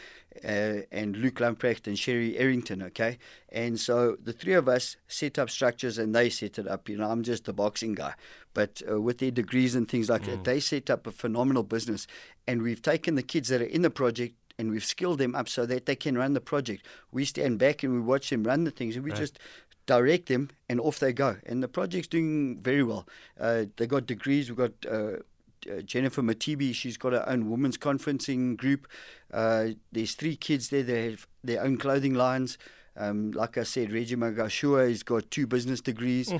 uh, 0.43 0.81
and 0.91 1.15
Luke 1.15 1.35
Lamprecht 1.35 1.87
and 1.87 1.97
Sherry 1.97 2.37
Errington. 2.37 2.83
Okay, 2.83 3.17
and 3.47 3.79
so 3.79 4.17
the 4.21 4.33
three 4.33 4.53
of 4.53 4.67
us 4.67 4.97
set 5.07 5.39
up 5.39 5.49
structures, 5.49 5.97
and 5.97 6.13
they 6.13 6.29
set 6.29 6.59
it 6.59 6.67
up. 6.67 6.89
You 6.89 6.97
know, 6.97 7.09
I'm 7.09 7.23
just 7.23 7.45
the 7.45 7.53
boxing 7.53 7.93
guy, 7.93 8.15
but 8.53 8.81
uh, 8.91 8.99
with 8.99 9.19
their 9.19 9.31
degrees 9.31 9.73
and 9.73 9.87
things 9.87 10.09
like 10.09 10.25
that, 10.25 10.43
they 10.43 10.59
set 10.59 10.89
up 10.89 11.07
a 11.07 11.11
phenomenal 11.11 11.63
business, 11.63 12.07
and 12.45 12.61
we've 12.61 12.81
taken 12.81 13.15
the 13.15 13.23
kids 13.23 13.47
that 13.47 13.61
are 13.61 13.65
in 13.65 13.83
the 13.83 13.89
project 13.89 14.35
and 14.59 14.69
we've 14.69 14.85
skilled 14.85 15.17
them 15.17 15.33
up 15.33 15.47
so 15.49 15.65
that 15.65 15.85
they 15.85 15.95
can 15.95 16.17
run 16.17 16.33
the 16.33 16.41
project. 16.41 16.85
We 17.11 17.25
stand 17.25 17.57
back 17.57 17.81
and 17.81 17.93
we 17.93 18.01
watch 18.01 18.29
them 18.29 18.43
run 18.43 18.65
the 18.65 18.71
things, 18.71 18.95
and 18.95 19.05
we 19.05 19.11
just 19.11 19.39
direct 19.85 20.27
them, 20.27 20.49
and 20.67 20.79
off 20.81 20.99
they 20.99 21.13
go. 21.13 21.37
And 21.45 21.63
the 21.63 21.67
project's 21.67 22.09
doing 22.09 22.59
very 22.61 22.83
well. 22.83 23.07
Uh, 23.39 23.65
they 23.77 23.87
got 23.87 24.05
degrees. 24.05 24.49
We've 24.49 24.57
got. 24.57 24.73
Uh, 24.87 25.23
uh, 25.69 25.81
Jennifer 25.81 26.21
Matibi, 26.21 26.73
she's 26.73 26.95
got 26.95 27.11
her 27.11 27.27
own 27.27 27.49
women's 27.49 27.77
conferencing 27.77 28.55
group. 28.55 28.87
Uh, 29.33 29.71
there's 29.91 30.13
three 30.13 30.37
kids 30.37 30.69
there. 30.69 30.83
They 30.83 31.11
have 31.11 31.27
their 31.43 31.61
own 31.61 31.75
clothing 31.77 32.13
lines. 32.13 32.57
Um, 32.95 33.31
like 33.31 33.57
I 33.57 33.63
said, 33.63 33.91
Reggie 33.91 34.15
Magashua 34.15 34.87
has 34.87 35.03
got 35.03 35.29
two 35.31 35.47
business 35.47 35.81
degrees, 35.81 36.33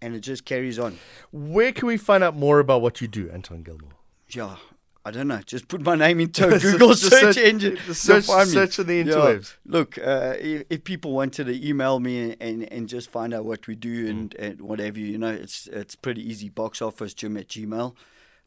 and 0.00 0.14
it 0.14 0.20
just 0.20 0.46
carries 0.46 0.78
on. 0.78 0.98
Where 1.32 1.70
can 1.70 1.86
we 1.86 1.98
find 1.98 2.24
out 2.24 2.34
more 2.34 2.60
about 2.60 2.80
what 2.80 3.02
you 3.02 3.08
do, 3.08 3.30
Anton 3.30 3.62
Gilmore? 3.62 3.92
Yeah, 4.30 4.56
I 5.04 5.10
don't 5.10 5.26
know. 5.26 5.40
Just 5.44 5.66
put 5.66 5.80
my 5.82 5.96
name 5.96 6.20
into 6.20 6.46
a 6.48 6.58
Google 6.66 6.94
search, 6.94 7.34
search- 7.34 7.36
engine. 7.38 7.76
search- 7.92 8.24
search 8.26 8.78
on 8.78 8.86
the 8.86 9.02
Yeah. 9.04 9.38
Look, 9.66 9.98
uh, 9.98 10.34
if, 10.38 10.64
if 10.70 10.84
people 10.84 11.12
wanted 11.12 11.46
to 11.46 11.68
email 11.68 11.98
me 11.98 12.30
and, 12.30 12.36
and, 12.40 12.72
and 12.72 12.88
just 12.88 13.10
find 13.10 13.34
out 13.34 13.44
what 13.44 13.66
we 13.66 13.74
Mm. 13.74 13.80
do 13.80 14.08
and, 14.10 14.34
and 14.36 14.60
what 14.60 14.78
have 14.78 14.96
you, 14.96 15.06
you 15.06 15.18
know, 15.18 15.30
it's 15.32 15.66
it's 15.72 15.96
pretty 15.96 16.22
easy. 16.28 16.48
Box 16.50 16.80
office 16.80 17.14
gym 17.14 17.36
at 17.36 17.48
Gmail. 17.48 17.96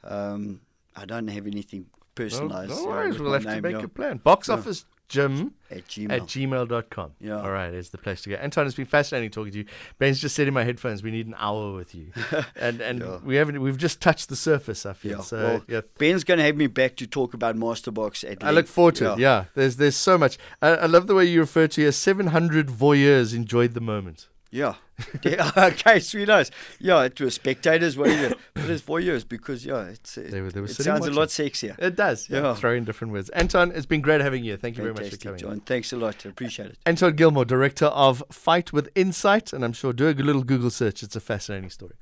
Um, 0.03 0.61
I 0.95 1.05
don't 1.05 1.27
have 1.27 1.45
anything 1.47 1.87
personalized. 2.15 2.69
no 2.71 2.85
uh, 2.85 2.87
worries. 2.87 3.13
with 3.15 3.21
We'll 3.23 3.33
have 3.33 3.43
to 3.43 3.61
make 3.61 3.73
yeah. 3.77 3.83
a 3.83 3.87
plan. 3.89 4.17
Box 4.17 4.47
office 4.47 4.85
gym 5.07 5.53
at 5.71 5.87
Gmail. 5.87 6.11
at 6.11 6.21
gmail.com. 6.23 7.11
Yeah. 7.19 7.41
All 7.41 7.51
right, 7.51 7.73
it's 7.73 7.89
the 7.89 7.97
place 7.97 8.21
to 8.23 8.29
go. 8.29 8.35
Anton, 8.35 8.65
it's 8.65 8.75
been 8.75 8.85
fascinating 8.85 9.29
talking 9.31 9.51
to 9.53 9.57
you. 9.59 9.65
Ben's 9.97 10.19
just 10.19 10.35
said 10.35 10.47
in 10.47 10.53
my 10.53 10.63
headphones, 10.63 11.03
we 11.03 11.11
need 11.11 11.27
an 11.27 11.35
hour 11.37 11.73
with 11.73 11.93
you. 11.95 12.11
and 12.55 12.81
and 12.81 12.99
Yeah. 12.99 13.17
we 13.23 13.35
haven't 13.35 13.61
we've 13.61 13.77
just 13.77 14.01
touched 14.01 14.29
the 14.29 14.35
surface, 14.35 14.85
I 14.85 14.93
feel. 14.93 15.17
yeah. 15.17 15.21
So 15.23 15.37
well, 15.37 15.63
yeah. 15.67 15.81
Ben's 15.97 16.23
going 16.23 16.37
to 16.39 16.43
have 16.43 16.55
me 16.55 16.67
back 16.67 16.95
to 16.97 17.07
talk 17.07 17.33
about 17.33 17.55
Masterbox 17.55 18.29
at 18.29 18.43
I 18.43 18.51
look 18.51 18.67
forward 18.67 18.95
to 18.95 19.13
it. 19.13 19.19
Yeah, 19.19 19.45
there's 19.55 19.75
there's 19.77 19.95
so 19.95 20.17
much. 20.17 20.37
I, 20.61 20.69
I 20.69 20.85
love 20.85 21.07
the 21.07 21.15
way 21.15 21.25
you 21.25 21.39
refer 21.39 21.67
to 21.67 21.81
your 21.81 21.91
700 21.91 22.67
voyeurs 22.67 23.33
enjoyed 23.33 23.73
the 23.73 23.81
moment. 23.81 24.27
Yeah. 24.55 24.75
yeah. 25.23 25.51
okay, 25.57 25.99
sweet 25.99 26.29
eyes. 26.29 26.49
Yeah, 26.79 27.03
it 27.03 27.19
was 27.19 27.35
spectators, 27.35 27.97
what 27.97 28.07
is 28.07 28.31
it? 28.31 28.37
But 28.53 28.69
it's 28.69 28.81
four 28.81 29.01
years 29.01 29.25
because, 29.25 29.65
yeah, 29.65 29.87
it's, 29.87 30.17
it, 30.17 30.31
They 30.31 30.39
were- 30.39 30.49
they 30.49 30.61
were 30.61 30.67
it 30.67 30.75
sounds 30.75 31.05
a 31.05 31.11
lot 31.11 31.27
sexier. 31.27 31.77
It 31.77 31.97
does. 31.97 32.29
Yeah. 32.29 32.41
Yeah. 32.41 32.55
Throw 32.55 32.73
in 32.73 32.85
different 32.85 33.11
words. 33.11 33.27
Anton, 33.31 33.73
it's 33.75 33.85
been 33.85 33.99
great 33.99 34.21
having 34.21 34.45
you. 34.45 34.55
Thank 34.55 34.77
you 34.77 34.83
very 34.83 34.93
much 34.93 35.09
for 35.09 35.17
coming. 35.17 35.39
John. 35.39 35.59
Thanks 35.59 35.91
a 35.91 35.97
lot. 35.97 36.25
I 36.25 36.29
appreciate 36.29 36.69
it. 36.69 36.77
Anton 36.85 37.15
Gilmore, 37.17 37.43
director 37.43 37.87
of 37.87 38.23
Fight 38.31 38.71
with 38.71 38.89
Insight, 38.95 39.51
and 39.51 39.65
I'm 39.65 39.73
sure 39.73 39.91
do 39.91 40.07
a 40.07 40.11
little 40.13 40.43
Google 40.43 40.69
search. 40.69 41.03
It's 41.03 41.17
a 41.17 41.19
fascinating 41.19 41.69
story. 41.69 41.95